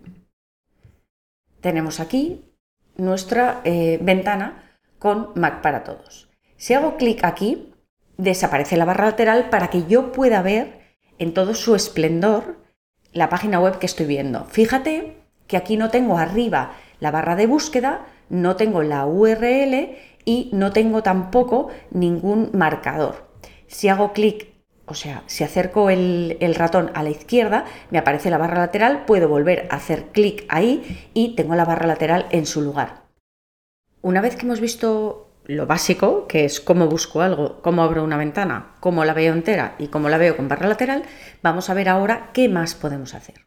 tenemos 1.61 1.99
aquí 1.99 2.51
nuestra 2.97 3.61
eh, 3.63 3.99
ventana 4.01 4.77
con 4.97 5.29
Mac 5.35 5.61
para 5.61 5.83
todos. 5.83 6.29
Si 6.57 6.73
hago 6.73 6.97
clic 6.97 7.23
aquí, 7.23 7.73
desaparece 8.17 8.75
la 8.75 8.85
barra 8.85 9.05
lateral 9.05 9.49
para 9.49 9.69
que 9.69 9.85
yo 9.85 10.11
pueda 10.11 10.41
ver 10.41 10.97
en 11.19 11.33
todo 11.33 11.53
su 11.53 11.75
esplendor 11.75 12.57
la 13.11 13.29
página 13.29 13.59
web 13.59 13.77
que 13.77 13.85
estoy 13.85 14.07
viendo. 14.07 14.45
Fíjate 14.45 15.17
que 15.45 15.57
aquí 15.57 15.77
no 15.77 15.91
tengo 15.91 16.17
arriba 16.17 16.73
la 16.99 17.11
barra 17.11 17.35
de 17.35 17.45
búsqueda, 17.47 18.07
no 18.29 18.55
tengo 18.55 18.81
la 18.81 19.05
URL 19.05 19.95
y 20.25 20.49
no 20.53 20.71
tengo 20.71 21.03
tampoco 21.03 21.69
ningún 21.91 22.49
marcador. 22.53 23.29
Si 23.67 23.89
hago 23.89 24.13
clic 24.13 24.52
o 24.85 24.95
sea, 24.95 25.23
si 25.27 25.43
acerco 25.43 25.89
el, 25.89 26.55
ratón 26.55 26.91
a 26.93 27.03
la 27.03 27.09
izquierda, 27.09 27.65
me 27.89 27.97
aparece 27.97 28.29
la 28.29 28.37
barra 28.37 28.59
lateral, 28.59 29.05
puedo 29.05 29.29
volver 29.29 29.67
a 29.69 29.77
hacer 29.77 30.07
clic 30.07 30.45
ahí 30.49 31.09
y 31.13 31.35
tengo 31.35 31.55
la 31.55 31.65
barra 31.65 31.87
lateral 31.87 32.27
en 32.31 32.45
su 32.45 32.61
lugar. 32.61 33.03
Una 34.01 34.21
vez 34.21 34.35
que 34.35 34.45
hemos 34.45 34.59
visto 34.59 35.29
lo 35.45 35.67
básico, 35.67 36.27
que 36.27 36.45
es 36.45 36.59
cómo 36.59 36.87
busco 36.87 37.21
algo, 37.21 37.61
cómo 37.61 37.83
abro 37.83 38.03
una 38.03 38.17
ventana, 38.17 38.75
cómo 38.81 39.05
la 39.05 39.13
veo 39.13 39.33
entera 39.33 39.75
y 39.79 39.87
cómo 39.87 40.09
la 40.09 40.17
veo 40.17 40.35
con 40.35 40.49
barra 40.49 40.67
lateral, 40.67 41.03
vamos 41.41 41.69
a 41.69 41.73
ver 41.73 41.87
ahora 41.87 42.31
qué 42.33 42.49
más 42.49 42.75
podemos 42.75 43.13
hacer. 43.13 43.45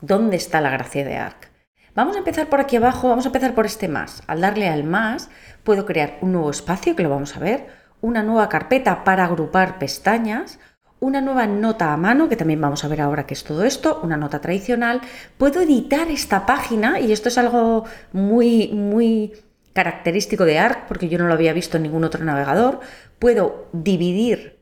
¿Dónde 0.00 0.36
está 0.36 0.60
la 0.60 0.70
gracia 0.70 1.04
de 1.04 1.16
ARC? 1.16 1.50
Vamos 1.94 2.16
a 2.16 2.18
empezar 2.18 2.48
por 2.48 2.60
aquí 2.60 2.76
abajo, 2.76 3.08
vamos 3.08 3.24
a 3.24 3.28
empezar 3.28 3.54
por 3.54 3.66
este 3.66 3.86
más. 3.86 4.24
Al 4.26 4.40
darle 4.40 4.68
al 4.68 4.82
más, 4.82 5.30
puedo 5.62 5.86
crear 5.86 6.18
un 6.20 6.32
nuevo 6.32 6.50
espacio, 6.50 6.96
que 6.96 7.04
lo 7.04 7.10
vamos 7.10 7.36
a 7.36 7.40
ver, 7.40 7.68
una 8.04 8.22
nueva 8.22 8.50
carpeta 8.50 9.02
para 9.02 9.24
agrupar 9.24 9.78
pestañas, 9.78 10.58
una 11.00 11.22
nueva 11.22 11.46
nota 11.46 11.90
a 11.90 11.96
mano, 11.96 12.28
que 12.28 12.36
también 12.36 12.60
vamos 12.60 12.84
a 12.84 12.88
ver 12.88 13.00
ahora 13.00 13.24
qué 13.24 13.32
es 13.32 13.44
todo 13.44 13.64
esto, 13.64 13.98
una 14.02 14.18
nota 14.18 14.42
tradicional. 14.42 15.00
Puedo 15.38 15.62
editar 15.62 16.10
esta 16.10 16.44
página 16.44 17.00
y 17.00 17.12
esto 17.12 17.30
es 17.30 17.38
algo 17.38 17.86
muy, 18.12 18.68
muy 18.68 19.32
característico 19.72 20.44
de 20.44 20.58
ARC 20.58 20.86
porque 20.86 21.08
yo 21.08 21.16
no 21.16 21.26
lo 21.26 21.32
había 21.32 21.54
visto 21.54 21.78
en 21.78 21.84
ningún 21.84 22.04
otro 22.04 22.22
navegador. 22.22 22.80
Puedo 23.18 23.68
dividir 23.72 24.60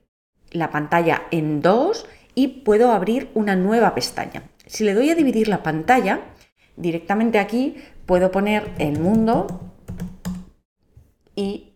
la 0.52 0.70
pantalla 0.70 1.22
en 1.32 1.62
dos 1.62 2.06
y 2.36 2.62
puedo 2.62 2.92
abrir 2.92 3.28
una 3.34 3.56
nueva 3.56 3.92
pestaña. 3.92 4.44
Si 4.66 4.84
le 4.84 4.94
doy 4.94 5.10
a 5.10 5.16
dividir 5.16 5.48
la 5.48 5.64
pantalla, 5.64 6.20
directamente 6.76 7.40
aquí 7.40 7.76
puedo 8.06 8.30
poner 8.30 8.70
el 8.78 9.00
mundo 9.00 9.72
y 11.34 11.71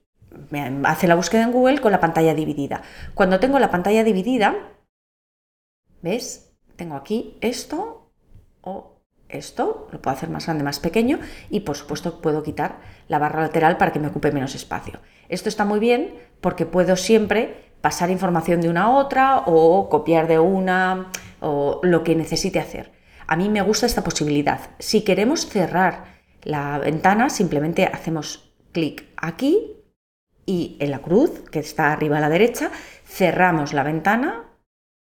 hace 0.85 1.07
la 1.07 1.15
búsqueda 1.15 1.43
en 1.43 1.53
Google 1.53 1.81
con 1.81 1.93
la 1.93 2.01
pantalla 2.01 2.35
dividida. 2.35 2.83
Cuando 3.15 3.41
tengo 3.41 3.59
la 3.59 3.71
pantalla 3.71 4.05
dividida, 4.05 4.55
¿ves? 6.03 6.55
Tengo 6.77 6.97
aquí 6.97 7.39
esto 7.41 8.13
o 8.61 8.97
esto, 9.29 9.89
lo 9.91 10.01
puedo 10.01 10.17
hacer 10.17 10.31
más 10.31 10.47
grande, 10.47 10.65
más 10.65 10.79
pequeño 10.79 11.19
y 11.51 11.61
por 11.61 11.77
supuesto 11.77 12.21
puedo 12.21 12.43
quitar 12.43 12.79
la 13.09 13.19
barra 13.19 13.41
lateral 13.41 13.77
para 13.77 13.93
que 13.93 13.99
me 13.99 14.09
ocupe 14.09 14.31
menos 14.31 14.55
espacio. 14.55 15.01
Esto 15.29 15.49
está 15.49 15.65
muy 15.65 15.81
bien 15.81 16.15
porque 16.41 16.67
puedo 16.67 16.97
siempre 16.97 17.73
pasar 17.81 18.11
información 18.11 18.61
de 18.61 18.69
una 18.69 18.85
a 18.85 18.91
otra 18.91 19.43
o 19.47 19.89
copiar 19.89 20.29
de 20.29 20.39
una 20.39 21.11
o 21.41 21.81
lo 21.83 22.05
que 22.05 22.15
necesite 22.15 22.61
hacer. 22.61 22.93
A 23.27 23.37
mí 23.37 23.49
me 23.49 23.63
gusta 23.63 23.87
esta 23.87 24.05
posibilidad. 24.05 24.61
Si 24.79 25.03
queremos 25.03 25.47
cerrar 25.49 26.05
la 26.43 26.79
ventana, 26.79 27.29
simplemente 27.29 27.87
hacemos 27.87 28.55
clic 28.73 29.07
aquí 29.17 29.76
y 30.47 30.77
en 30.81 30.93
la 30.93 31.01
cruz, 31.01 31.43
que 31.51 31.59
está 31.59 31.93
arriba 31.93 32.19
a 32.19 32.21
la 32.21 32.29
derecha, 32.29 32.71
cerramos 33.05 33.75
la 33.75 33.83
ventana, 33.83 34.45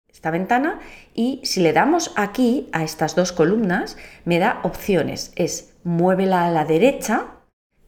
esta 0.07 0.31
ventana, 0.31 0.79
y 1.13 1.41
si 1.43 1.59
le 1.61 1.73
damos 1.73 2.13
aquí 2.15 2.69
a 2.71 2.83
estas 2.83 3.15
dos 3.15 3.31
columnas, 3.31 3.97
me 4.25 4.39
da 4.39 4.61
opciones. 4.63 5.33
Es 5.35 5.73
muévela 5.83 6.45
a 6.45 6.51
la 6.51 6.65
derecha, 6.65 7.25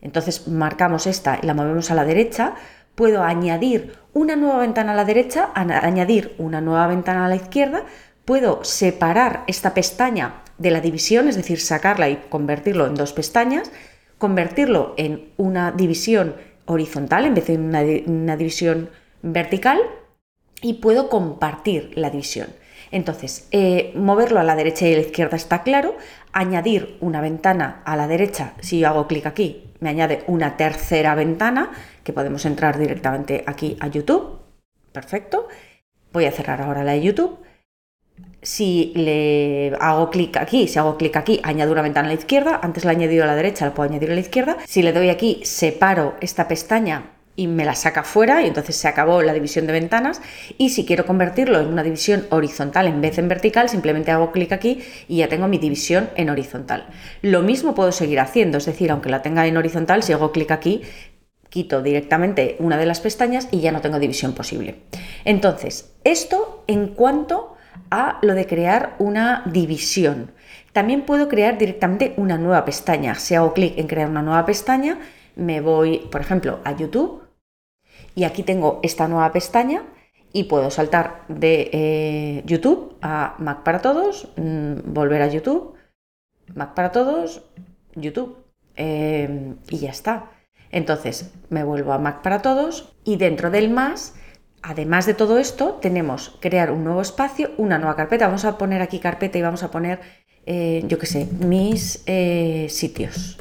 entonces 0.02 0.48
marcamos 0.48 1.08
esta 1.08 1.40
y 1.42 1.46
la 1.46 1.54
movemos 1.54 1.90
a 1.92 1.96
la 1.96 2.04
derecha, 2.04 2.56
puedo 2.96 3.24
añadir 3.24 3.98
una 4.14 4.36
nueva 4.36 4.60
ventana 4.60 4.92
a 4.92 4.96
la 4.96 5.06
derecha, 5.06 5.50
añadir 5.54 6.36
una 6.38 6.62
nueva 6.62 6.88
ventana 6.88 7.26
a 7.26 7.30
la 7.30 7.36
izquierda, 7.36 7.86
puedo 8.26 8.64
separar 8.64 9.44
esta 9.48 9.74
pestaña 9.74 10.42
de 10.58 10.72
la 10.72 10.82
división, 10.82 11.28
es 11.28 11.36
decir, 11.36 11.60
sacarla 11.60 12.10
y 12.10 12.18
convertirlo 12.30 12.88
en 12.88 12.96
dos 12.96 13.14
pestañas, 13.14 13.72
convertirlo 14.18 14.94
en 14.98 15.32
una 15.38 15.72
división 15.72 16.36
horizontal 16.66 17.26
en 17.26 17.34
vez 17.34 17.48
de 17.48 17.58
una, 17.58 18.36
división 18.38 18.90
vertical 19.22 19.80
y 20.62 20.76
puedo 20.76 21.10
compartir 21.10 21.92
la 21.96 22.10
división. 22.10 22.48
Entonces, 22.92 23.48
eh, 23.52 23.92
moverlo 23.96 24.40
a 24.40 24.44
la 24.44 24.56
derecha 24.56 24.88
y 24.88 24.94
a 24.94 24.98
la 24.98 25.02
izquierda 25.02 25.38
está 25.38 25.64
claro. 25.64 25.98
Añadir 26.32 26.98
una 27.02 27.22
ventana 27.22 27.82
a 27.86 27.96
la 27.96 28.08
derecha, 28.08 28.54
si 28.60 28.80
yo 28.80 28.88
hago 28.88 29.08
clic 29.08 29.26
aquí, 29.26 29.64
me 29.80 29.90
añade 29.90 30.24
una 30.28 30.58
tercera 30.58 31.16
ventana 31.16 31.72
que 32.04 32.14
podemos 32.14 32.46
entrar 32.46 32.78
directamente 32.78 33.44
aquí 33.48 33.78
a 33.80 33.88
YouTube. 33.88 34.40
Perfecto. 34.92 35.48
Voy 36.14 36.26
a 36.26 36.32
cerrar 36.32 36.62
ahora 36.62 36.84
la 36.84 36.94
de 36.94 37.02
YouTube. 37.02 37.45
Si 38.42 38.94
le 38.96 39.76
hago 39.80 40.12
clic 40.12 40.38
aquí, 40.38 40.68
si 40.68 40.78
hago 40.78 40.98
clic 40.98 41.16
aquí, 41.18 41.40
añado 41.44 41.72
una 41.72 41.82
ventana 41.82 42.08
a 42.08 42.12
la 42.12 42.20
izquierda, 42.20 42.60
antes 42.62 42.86
la 42.86 42.92
he 42.92 42.96
añadido 42.96 43.24
a 43.24 43.28
la 43.28 43.36
derecha, 43.36 43.66
la 43.66 43.74
puedo 43.74 43.90
añadir 43.90 44.12
a 44.12 44.14
la 44.14 44.20
izquierda. 44.20 44.58
Si 44.68 44.84
le 44.84 44.94
doy 44.94 45.10
aquí, 45.10 45.42
separo 45.44 46.16
esta 46.22 46.48
pestaña 46.48 47.16
y 47.36 47.48
me 47.48 47.66
la 47.66 47.76
saca 47.76 48.04
fuera 48.04 48.44
y 48.44 48.48
entonces 48.48 48.76
se 48.76 48.88
acabó 48.88 49.22
la 49.22 49.34
división 49.34 49.68
de 49.68 49.74
ventanas 49.74 50.22
y 50.58 50.70
si 50.70 50.86
quiero 50.86 51.06
convertirlo 51.06 51.60
en 51.60 51.68
una 51.68 51.84
división 51.84 52.26
horizontal 52.30 52.88
en 52.88 53.02
vez 53.02 53.16
de 53.16 53.24
en 53.24 53.28
vertical 53.28 53.68
simplemente 53.70 54.12
hago 54.12 54.32
clic 54.32 54.52
aquí 54.52 54.82
y 55.08 55.18
ya 55.18 55.28
tengo 55.28 55.48
mi 55.48 55.58
división 55.58 56.10
en 56.16 56.30
horizontal. 56.30 56.88
Lo 57.22 57.42
mismo 57.42 57.76
puedo 57.76 57.92
seguir 57.92 58.20
haciendo, 58.20 58.58
es 58.58 58.66
decir, 58.66 58.92
aunque 58.92 59.10
la 59.10 59.22
tenga 59.22 59.48
en 59.48 59.58
horizontal, 59.58 60.04
si 60.04 60.14
hago 60.14 60.32
clic 60.32 60.52
aquí 60.52 60.84
quito 61.50 61.82
directamente 61.82 62.58
una 62.60 62.78
de 62.78 62.86
las 62.86 63.00
pestañas 63.00 63.48
y 63.50 63.62
ya 63.62 63.72
no 63.72 63.80
tengo 63.80 63.98
división 63.98 64.34
posible. 64.34 64.76
Entonces, 65.24 65.94
esto 66.04 66.66
en 66.68 66.88
cuanto 66.88 67.55
a 67.92 68.20
lo 68.22 68.34
de 68.34 68.48
crear 68.48 68.96
una 69.00 69.44
división. 69.46 70.32
También 70.74 71.06
puedo 71.06 71.30
crear 71.30 71.58
directamente 71.58 72.14
una 72.18 72.38
nueva 72.38 72.66
pestaña. 72.66 73.16
Si 73.16 73.36
hago 73.36 73.54
clic 73.54 73.78
en 73.78 73.88
crear 73.88 74.10
una 74.10 74.22
nueva 74.22 74.46
pestaña, 74.46 75.00
me 75.36 75.62
voy, 75.62 76.00
por 76.12 76.22
ejemplo, 76.22 76.60
a 76.64 76.76
YouTube 76.76 77.24
y 78.16 78.24
aquí 78.24 78.44
tengo 78.44 78.80
esta 78.84 79.08
nueva 79.08 79.32
pestaña 79.32 79.84
y 80.32 80.46
puedo 80.46 80.70
saltar 80.70 81.24
de 81.28 81.70
eh, 81.72 82.44
YouTube 82.46 82.96
a 83.02 83.36
Mac 83.40 83.64
para 83.64 83.80
todos, 83.80 84.28
mm, 84.36 84.94
volver 84.94 85.22
a 85.22 85.28
YouTube, 85.28 85.76
Mac 86.54 86.74
para 86.74 86.92
todos, 86.92 87.44
YouTube 87.96 88.38
em, 88.76 89.56
y 89.70 89.78
ya 89.78 89.92
está. 89.92 90.32
Entonces 90.72 91.32
me 91.50 91.64
vuelvo 91.64 91.94
a 91.94 92.00
Mac 92.00 92.22
para 92.22 92.42
todos 92.42 92.94
y 93.06 93.16
dentro 93.16 93.50
del 93.50 93.70
más 93.70 94.16
Además 94.68 95.06
de 95.06 95.14
todo 95.14 95.38
esto, 95.38 95.78
tenemos 95.80 96.38
crear 96.40 96.72
un 96.72 96.84
nuevo 96.84 97.00
espacio, 97.00 97.52
una 97.58 97.78
nueva 97.78 97.96
carpeta. 97.96 98.26
Vamos 98.26 98.46
a 98.46 98.58
poner 98.58 98.82
aquí 98.82 98.98
carpeta 98.98 99.38
y 99.38 99.44
vamos 99.44 99.62
a 99.62 99.70
poner, 99.70 100.00
eh, 100.48 100.84
yo 100.88 100.98
qué 100.98 101.06
sé, 101.06 101.28
mis 101.40 102.02
eh, 102.08 102.66
sitios. 102.72 103.38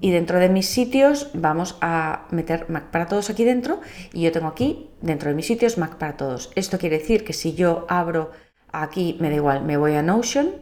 Y 0.00 0.12
dentro 0.12 0.38
de 0.38 0.48
mis 0.48 0.66
sitios 0.66 1.30
vamos 1.34 1.76
a 1.80 2.28
meter 2.30 2.70
Mac 2.70 2.92
para 2.92 3.08
todos 3.08 3.30
aquí 3.30 3.44
dentro 3.44 3.80
y 4.12 4.22
yo 4.22 4.30
tengo 4.30 4.46
aquí 4.46 4.90
dentro 5.00 5.28
de 5.28 5.34
mis 5.34 5.46
sitios 5.46 5.76
Mac 5.76 5.96
para 5.96 6.16
todos. 6.16 6.52
Esto 6.54 6.78
quiere 6.78 6.98
decir 6.98 7.24
que 7.24 7.32
si 7.32 7.54
yo 7.54 7.84
abro 7.88 8.30
aquí, 8.70 9.16
me 9.18 9.28
da 9.28 9.34
igual, 9.34 9.64
me 9.64 9.76
voy 9.76 9.94
a 9.94 10.02
Notion. 10.02 10.52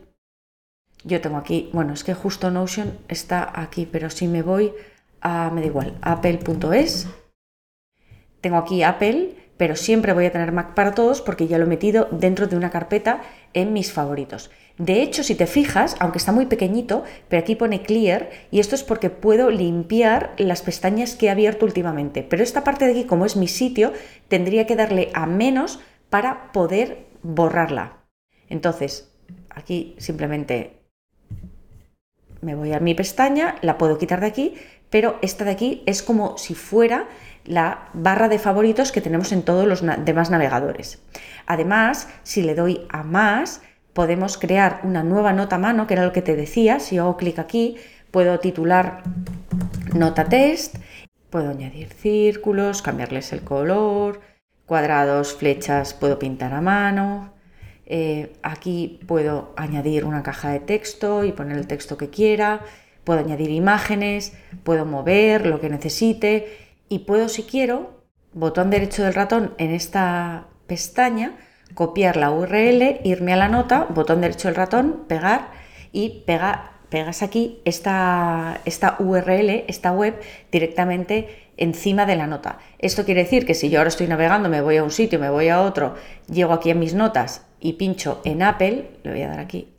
Yo 1.05 1.21
tengo 1.21 1.37
aquí, 1.37 1.69
bueno, 1.75 1.93
es 1.93 2.03
que 2.03 2.15
justo 2.15 2.51
Notion 2.51 2.97
está 3.09 3.53
aquí, 3.61 3.85
pero 3.85 4.09
si 4.09 4.27
me 4.27 4.41
voy 4.41 4.73
a, 5.21 5.51
me 5.51 5.61
da 5.61 5.67
igual, 5.67 5.99
apple.es. 6.01 7.07
Tengo 8.41 8.57
aquí 8.57 8.83
Apple, 8.83 9.35
pero 9.57 9.77
siempre 9.77 10.13
voy 10.13 10.27
a 10.27 10.33
tener 10.33 10.53
Mac 10.53 10.75
para 10.75 10.95
todos 10.95 11.21
porque 11.21 11.49
ya 11.49 11.59
lo 11.59 11.65
he 11.65 11.69
metido 11.69 12.09
dentro 12.11 12.47
de 12.47 12.57
una 12.57 12.71
carpeta 12.71 13.23
en 13.53 13.73
mis 13.73 13.93
favoritos. 13.93 14.51
De 14.79 15.03
hecho, 15.03 15.25
si 15.25 15.35
te 15.35 15.49
fijas, 15.49 15.97
aunque 15.99 16.19
está 16.19 16.31
muy 16.31 16.47
pequeñito, 16.47 17.03
pero 17.29 17.41
aquí 17.41 17.57
pone 17.57 17.83
clear 17.83 18.31
y 18.53 18.61
esto 18.61 18.77
es 18.77 18.85
porque 18.85 19.11
puedo 19.11 19.51
limpiar 19.51 20.35
las 20.39 20.63
pestañas 20.63 21.17
que 21.17 21.27
he 21.27 21.31
abierto 21.31 21.67
últimamente. 21.67 22.23
Pero 22.23 22.45
esta 22.45 22.63
parte 22.63 22.85
de 22.85 22.93
aquí, 22.93 23.05
como 23.05 23.27
es 23.27 23.37
mi 23.37 23.49
sitio, 23.49 23.93
tendría 24.29 24.67
que 24.67 24.77
darle 24.77 25.11
a 25.15 25.27
menos 25.27 25.81
para 26.11 26.53
poder 26.53 27.07
borrarla. 27.23 28.05
Entonces, 28.49 29.13
aquí 29.51 29.97
simplemente 29.99 30.79
me 32.41 32.55
voy 32.55 32.73
a 32.73 32.79
mi 32.79 32.95
pestaña, 32.95 33.57
la 33.63 33.79
puedo 33.79 33.99
quitar 33.99 34.21
de 34.21 34.29
aquí, 34.29 34.55
pero 34.91 35.19
esta 35.23 35.45
de 35.45 35.51
aquí 35.51 35.83
es 35.87 36.03
como 36.03 36.39
si 36.39 36.55
fuera 36.55 37.09
la 37.49 37.89
barra 37.95 38.29
de 38.29 38.39
favoritos 38.39 38.93
que 38.93 39.01
tenemos 39.01 39.33
en 39.33 39.43
todos 39.43 39.67
los 39.67 39.83
demás 40.05 40.31
navegadores. 40.31 41.03
Además, 41.47 42.09
si 42.23 42.43
le 42.43 42.55
doy 42.55 42.87
a 42.91 43.03
más, 43.03 43.63
podemos 43.95 44.39
crear 44.39 44.81
una 44.85 45.03
nueva 45.03 45.33
nota 45.33 45.57
a 45.57 45.59
mano, 45.59 45.87
que 45.87 45.95
era 45.95 46.05
lo 46.05 46.13
que 46.13 46.23
te 46.23 46.37
decía, 46.37 46.79
si 46.79 46.99
hago 46.99 47.17
clic 47.17 47.39
aquí, 47.39 47.77
puedo 48.11 48.39
titular 48.39 49.03
nota 49.95 50.25
test, 50.25 50.77
puedo 51.31 51.51
añadir 51.51 51.89
círculos, 51.89 52.83
cambiarles 52.83 53.33
el 53.33 53.43
color, 53.43 54.21
cuadrados, 54.67 55.35
flechas, 55.35 55.95
puedo 55.95 56.19
pintar 56.19 56.53
a 56.53 56.61
mano, 56.61 57.33
eh, 57.87 58.35
aquí 58.43 59.01
puedo 59.07 59.55
añadir 59.57 60.05
una 60.05 60.23
caja 60.23 60.51
de 60.51 60.61
texto 60.61 61.25
y 61.25 61.33
poner 61.33 61.57
el 61.57 61.67
texto 61.67 61.97
que 61.97 62.11
quiera, 62.11 62.61
puedo 63.05 63.21
añadir 63.21 63.51
imágenes, 63.51 64.35
puedo 64.65 64.85
mover 64.85 65.47
lo 65.47 65.61
que 65.61 65.71
necesite 65.71 66.68
y 66.89 67.01
puedo, 67.01 67.29
si 67.29 67.43
quiero, 67.43 68.05
botón 68.33 68.71
derecho 68.71 69.03
del 69.05 69.15
ratón 69.15 69.55
en 69.59 69.73
esta 69.73 70.47
pestaña, 70.67 71.37
copiar 71.75 72.17
la 72.17 72.31
URL, 72.31 73.01
irme 73.05 73.33
a 73.33 73.37
la 73.37 73.49
nota, 73.49 73.87
botón 73.91 74.21
derecho 74.21 74.49
del 74.49 74.55
ratón, 74.55 75.05
pegar 75.09 75.51
y 75.93 76.25
pegas 76.27 77.23
aquí 77.23 77.61
esta, 77.65 78.61
esta 78.65 78.97
URL, 78.99 79.65
esta 79.69 79.93
web, 79.93 80.19
directamente 80.51 81.51
encima 81.57 82.07
de 82.07 82.17
la 82.17 82.27
nota. 82.27 82.59
Esto 82.79 83.05
quiere 83.05 83.25
decir 83.25 83.45
que 83.45 83.55
si 83.55 83.69
yo 83.69 83.79
ahora 83.79 83.89
estoy 83.89 84.07
navegando, 84.07 84.49
me 84.49 84.61
voy 84.61 84.77
a 84.77 84.85
un 84.85 84.91
sitio, 84.91 85.19
me 85.19 85.31
voy 85.31 85.49
a 85.49 85.63
otro, 85.63 85.95
llego 86.31 86.53
aquí 86.53 86.71
a 86.71 86.75
mis 86.75 86.95
notas 86.95 87.47
y 87.61 87.75
pincho 87.75 88.21
en 88.25 88.43
Apple, 88.43 88.91
le 89.03 89.11
voy 89.11 89.23
a 89.23 89.29
dar 89.29 89.41
aquí, 89.41 89.78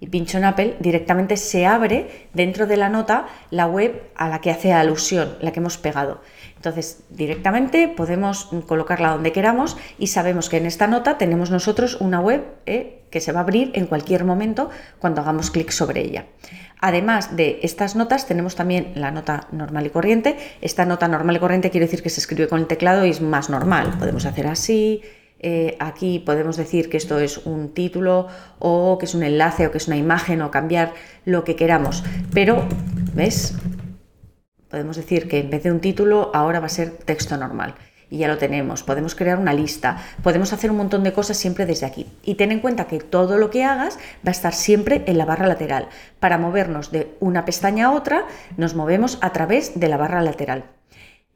y 0.00 0.06
pincho 0.06 0.38
en 0.38 0.44
Apple, 0.44 0.76
directamente 0.80 1.36
se 1.36 1.66
abre 1.66 2.28
dentro 2.32 2.66
de 2.66 2.76
la 2.76 2.88
nota 2.88 3.26
la 3.50 3.66
web 3.66 4.10
a 4.14 4.28
la 4.28 4.40
que 4.40 4.50
hace 4.50 4.72
alusión, 4.72 5.36
la 5.40 5.52
que 5.52 5.60
hemos 5.60 5.78
pegado. 5.78 6.20
Entonces, 6.56 7.04
directamente 7.10 7.88
podemos 7.88 8.50
colocarla 8.66 9.10
donde 9.10 9.32
queramos 9.32 9.76
y 9.98 10.08
sabemos 10.08 10.48
que 10.48 10.56
en 10.56 10.66
esta 10.66 10.86
nota 10.86 11.18
tenemos 11.18 11.50
nosotros 11.50 11.96
una 12.00 12.20
web 12.20 12.44
eh, 12.66 13.02
que 13.10 13.20
se 13.20 13.32
va 13.32 13.40
a 13.40 13.42
abrir 13.42 13.70
en 13.74 13.86
cualquier 13.86 14.24
momento 14.24 14.70
cuando 14.98 15.20
hagamos 15.20 15.50
clic 15.50 15.70
sobre 15.70 16.00
ella. 16.00 16.26
Además 16.80 17.36
de 17.36 17.58
estas 17.62 17.96
notas, 17.96 18.26
tenemos 18.26 18.54
también 18.54 18.92
la 18.94 19.10
nota 19.10 19.48
normal 19.50 19.86
y 19.86 19.90
corriente. 19.90 20.36
Esta 20.60 20.84
nota 20.84 21.08
normal 21.08 21.36
y 21.36 21.40
corriente 21.40 21.70
quiere 21.70 21.86
decir 21.86 22.02
que 22.02 22.10
se 22.10 22.20
escribe 22.20 22.48
con 22.48 22.60
el 22.60 22.66
teclado 22.66 23.04
y 23.04 23.10
es 23.10 23.20
más 23.20 23.50
normal. 23.50 23.96
Podemos 23.98 24.26
hacer 24.26 24.46
así, 24.46 25.02
eh, 25.40 25.76
aquí 25.78 26.18
podemos 26.18 26.56
decir 26.56 26.90
que 26.90 26.96
esto 26.96 27.18
es 27.18 27.38
un 27.38 27.72
título 27.72 28.26
o 28.58 28.98
que 28.98 29.06
es 29.06 29.14
un 29.14 29.22
enlace 29.22 29.66
o 29.66 29.70
que 29.70 29.78
es 29.78 29.86
una 29.86 29.96
imagen 29.96 30.42
o 30.42 30.50
cambiar 30.50 30.94
lo 31.24 31.44
que 31.44 31.56
queramos. 31.56 32.02
Pero, 32.32 32.66
¿ves? 33.14 33.54
Podemos 34.68 34.96
decir 34.96 35.28
que 35.28 35.40
en 35.40 35.50
vez 35.50 35.62
de 35.62 35.70
un 35.70 35.80
título 35.80 36.30
ahora 36.34 36.60
va 36.60 36.66
a 36.66 36.70
ser 36.70 36.90
texto 36.90 37.36
normal. 37.36 37.74
Y 38.10 38.18
ya 38.18 38.28
lo 38.28 38.38
tenemos. 38.38 38.82
Podemos 38.82 39.14
crear 39.14 39.38
una 39.38 39.52
lista. 39.52 39.98
Podemos 40.22 40.52
hacer 40.54 40.70
un 40.70 40.78
montón 40.78 41.04
de 41.04 41.12
cosas 41.12 41.36
siempre 41.36 41.66
desde 41.66 41.86
aquí. 41.86 42.06
Y 42.24 42.36
ten 42.36 42.52
en 42.52 42.60
cuenta 42.60 42.86
que 42.86 43.00
todo 43.00 43.36
lo 43.36 43.50
que 43.50 43.64
hagas 43.64 43.98
va 44.26 44.28
a 44.28 44.30
estar 44.30 44.54
siempre 44.54 45.04
en 45.06 45.18
la 45.18 45.26
barra 45.26 45.46
lateral. 45.46 45.88
Para 46.18 46.38
movernos 46.38 46.90
de 46.90 47.14
una 47.20 47.44
pestaña 47.44 47.86
a 47.86 47.92
otra, 47.92 48.24
nos 48.56 48.74
movemos 48.74 49.18
a 49.20 49.32
través 49.32 49.78
de 49.78 49.88
la 49.88 49.98
barra 49.98 50.22
lateral. 50.22 50.64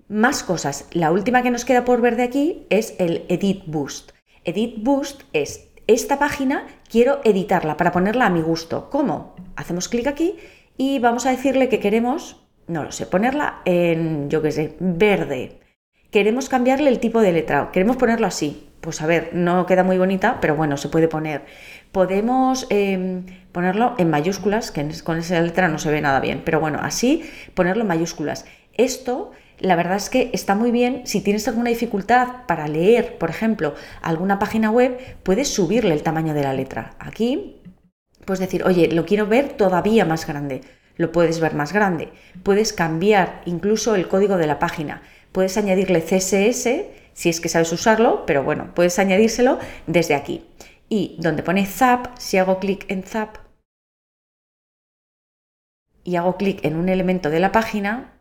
Más 0.08 0.42
cosas. 0.42 0.86
La 0.92 1.10
última 1.10 1.42
que 1.42 1.50
nos 1.50 1.64
queda 1.64 1.84
por 1.84 2.00
ver 2.00 2.16
de 2.16 2.24
aquí 2.24 2.66
es 2.70 2.94
el 2.98 3.24
Edit 3.28 3.64
Boost. 3.66 4.12
Edit 4.44 4.82
Boost 4.82 5.22
es 5.32 5.68
esta 5.86 6.18
página, 6.18 6.66
quiero 6.90 7.20
editarla 7.24 7.76
para 7.76 7.92
ponerla 7.92 8.26
a 8.26 8.30
mi 8.30 8.40
gusto. 8.40 8.90
¿Cómo? 8.90 9.34
Hacemos 9.56 9.88
clic 9.88 10.06
aquí 10.06 10.36
y 10.76 10.98
vamos 10.98 11.26
a 11.26 11.30
decirle 11.30 11.68
que 11.68 11.80
queremos 11.80 12.42
no 12.66 12.84
lo 12.84 12.92
sé, 12.92 13.06
ponerla 13.06 13.60
en, 13.64 14.30
yo 14.30 14.42
qué 14.42 14.52
sé, 14.52 14.76
verde. 14.80 15.60
Queremos 16.10 16.48
cambiarle 16.48 16.90
el 16.90 16.98
tipo 16.98 17.20
de 17.20 17.32
letra, 17.32 17.70
queremos 17.72 17.96
ponerlo 17.96 18.26
así. 18.26 18.68
Pues 18.80 19.00
a 19.00 19.06
ver, 19.06 19.30
no 19.32 19.64
queda 19.66 19.84
muy 19.84 19.96
bonita, 19.96 20.38
pero 20.40 20.56
bueno, 20.56 20.76
se 20.76 20.88
puede 20.88 21.06
poner. 21.06 21.44
Podemos 21.92 22.66
em, 22.68 23.26
ponerlo 23.52 23.94
en 23.98 24.10
mayúsculas, 24.10 24.72
que 24.72 24.86
con 25.04 25.18
esa 25.18 25.40
letra 25.40 25.68
no 25.68 25.78
se 25.78 25.90
ve 25.90 26.00
nada 26.00 26.18
bien, 26.18 26.42
pero 26.44 26.58
bueno, 26.58 26.80
así 26.82 27.22
ponerlo 27.54 27.82
en 27.82 27.88
mayúsculas. 27.88 28.44
Esto, 28.74 29.30
la 29.62 29.76
verdad 29.76 29.96
es 29.96 30.10
que 30.10 30.30
está 30.32 30.54
muy 30.54 30.70
bien. 30.70 31.02
Si 31.06 31.20
tienes 31.20 31.48
alguna 31.48 31.70
dificultad 31.70 32.46
para 32.46 32.68
leer, 32.68 33.18
por 33.18 33.30
ejemplo, 33.30 33.74
alguna 34.02 34.38
página 34.38 34.70
web, 34.70 34.98
puedes 35.22 35.48
subirle 35.48 35.94
el 35.94 36.02
tamaño 36.02 36.34
de 36.34 36.42
la 36.42 36.52
letra. 36.52 36.94
Aquí, 36.98 37.62
puedes 38.24 38.40
decir, 38.40 38.64
oye, 38.64 38.88
lo 38.88 39.06
quiero 39.06 39.26
ver 39.26 39.54
todavía 39.54 40.04
más 40.04 40.26
grande 40.26 40.60
lo 40.96 41.12
puedes 41.12 41.40
ver 41.40 41.54
más 41.54 41.72
grande. 41.72 42.12
Puedes 42.42 42.72
cambiar 42.72 43.42
incluso 43.44 43.94
el 43.94 44.08
código 44.08 44.36
de 44.36 44.46
la 44.46 44.58
página. 44.58 45.02
Puedes 45.32 45.56
añadirle 45.56 46.02
CSS 46.02 46.68
si 47.14 47.28
es 47.28 47.40
que 47.40 47.48
sabes 47.48 47.72
usarlo, 47.72 48.24
pero 48.26 48.42
bueno, 48.42 48.72
puedes 48.74 48.98
añadírselo 48.98 49.58
desde 49.86 50.14
aquí. 50.14 50.46
Y 50.88 51.16
donde 51.18 51.42
pone 51.42 51.66
Zap, 51.66 52.16
si 52.18 52.38
hago 52.38 52.58
clic 52.58 52.84
en 52.90 53.02
Zap 53.02 53.38
y 56.04 56.16
hago 56.16 56.36
clic 56.36 56.64
en 56.64 56.76
un 56.76 56.88
elemento 56.88 57.30
de 57.30 57.40
la 57.40 57.52
página, 57.52 58.12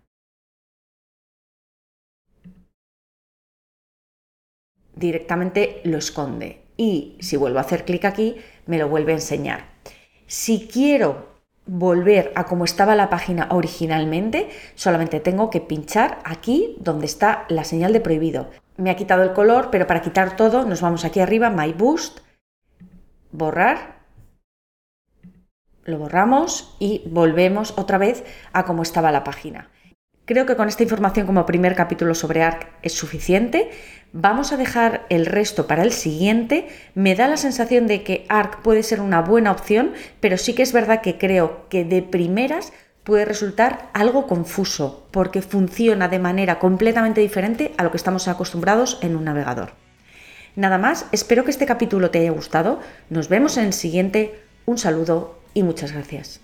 directamente 5.02 5.82
lo 5.84 5.98
esconde. 5.98 6.62
Y 6.78 7.18
si 7.20 7.36
vuelvo 7.36 7.58
a 7.58 7.64
hacer 7.64 7.84
clic 7.84 8.06
aquí, 8.06 8.38
me 8.66 8.78
lo 8.78 8.88
vuelve 8.88 9.12
a 9.12 9.16
enseñar. 9.16 9.66
Si 10.28 10.68
quiero 10.68 11.32
volver 11.66 12.32
a 12.36 12.46
como 12.46 12.64
estaba 12.64 12.96
la 12.96 13.10
página 13.10 13.48
originalmente, 13.52 14.50
solamente 14.76 15.20
tengo 15.20 15.50
que 15.50 15.62
pinchar 15.62 16.20
aquí 16.24 16.78
donde 16.80 17.06
está 17.06 17.46
la 17.50 17.66
señal 17.66 17.92
de 17.92 18.02
prohibido. 18.02 18.50
Me 18.78 18.90
ha 18.90 18.96
quitado 18.96 19.24
el 19.24 19.34
color, 19.34 19.70
pero 19.72 19.88
para 19.88 20.02
quitar 20.02 20.36
todo 20.38 20.66
nos 20.66 20.82
vamos 20.82 21.04
aquí 21.04 21.20
arriba, 21.20 21.50
My 21.50 21.74
Boost, 21.74 22.20
borrar, 23.32 24.00
lo 25.84 25.98
borramos 25.98 26.76
y 26.80 27.04
volvemos 27.08 27.74
otra 27.78 27.98
vez 27.98 28.24
a 28.54 28.66
como 28.66 28.84
estaba 28.84 29.12
la 29.12 29.24
página. 29.24 29.70
Creo 30.32 30.46
que 30.46 30.56
con 30.56 30.70
esta 30.70 30.84
información 30.84 31.26
como 31.28 31.46
primer 31.46 31.76
capítulo 31.76 32.15
sobre 32.15 32.41
ARC 32.41 32.65
es 32.84 32.94
suficiente. 32.94 33.70
Vamos 34.13 34.54
a 34.54 34.58
dejar 34.58 35.06
el 35.10 35.26
resto 35.26 35.67
para 35.67 35.84
el 35.84 35.91
siguiente. 35.91 36.70
Me 36.96 37.15
da 37.15 37.28
la 37.28 37.36
sensación 37.36 37.86
de 37.86 38.04
que 38.04 38.26
ARC 38.30 38.62
puede 38.62 38.82
ser 38.82 39.02
una 39.02 39.22
buena 39.22 39.52
opción, 39.52 39.91
pero 40.22 40.38
sí 40.38 40.54
que 40.54 40.63
es 40.63 40.72
verdad 40.72 41.02
que 41.02 41.17
creo 41.17 41.67
que 41.67 41.84
de 41.84 42.02
primeras 42.02 42.72
puede 43.04 43.26
resultar 43.26 43.89
algo 43.91 44.26
confuso, 44.26 45.06
porque 45.12 45.41
funciona 45.41 46.08
de 46.08 46.20
manera 46.20 46.60
completamente 46.60 47.20
diferente 47.20 47.74
a 47.76 47.84
lo 47.84 47.91
que 47.91 47.98
estamos 47.98 48.30
acostumbrados 48.30 49.00
en 49.02 49.17
un 49.17 49.26
navegador. 49.26 49.74
Nada 50.56 50.78
más, 50.78 51.08
espero 51.12 51.44
que 51.44 51.52
este 51.52 51.65
capítulo 51.65 52.10
te 52.10 52.20
haya 52.20 52.32
gustado. 52.32 52.80
Nos 53.10 53.28
vemos 53.28 53.58
en 53.58 53.65
el 53.65 53.74
siguiente. 53.74 54.39
Un 54.65 54.78
saludo 54.78 55.41
y 55.54 55.63
muchas 55.63 55.91
gracias. 55.91 56.39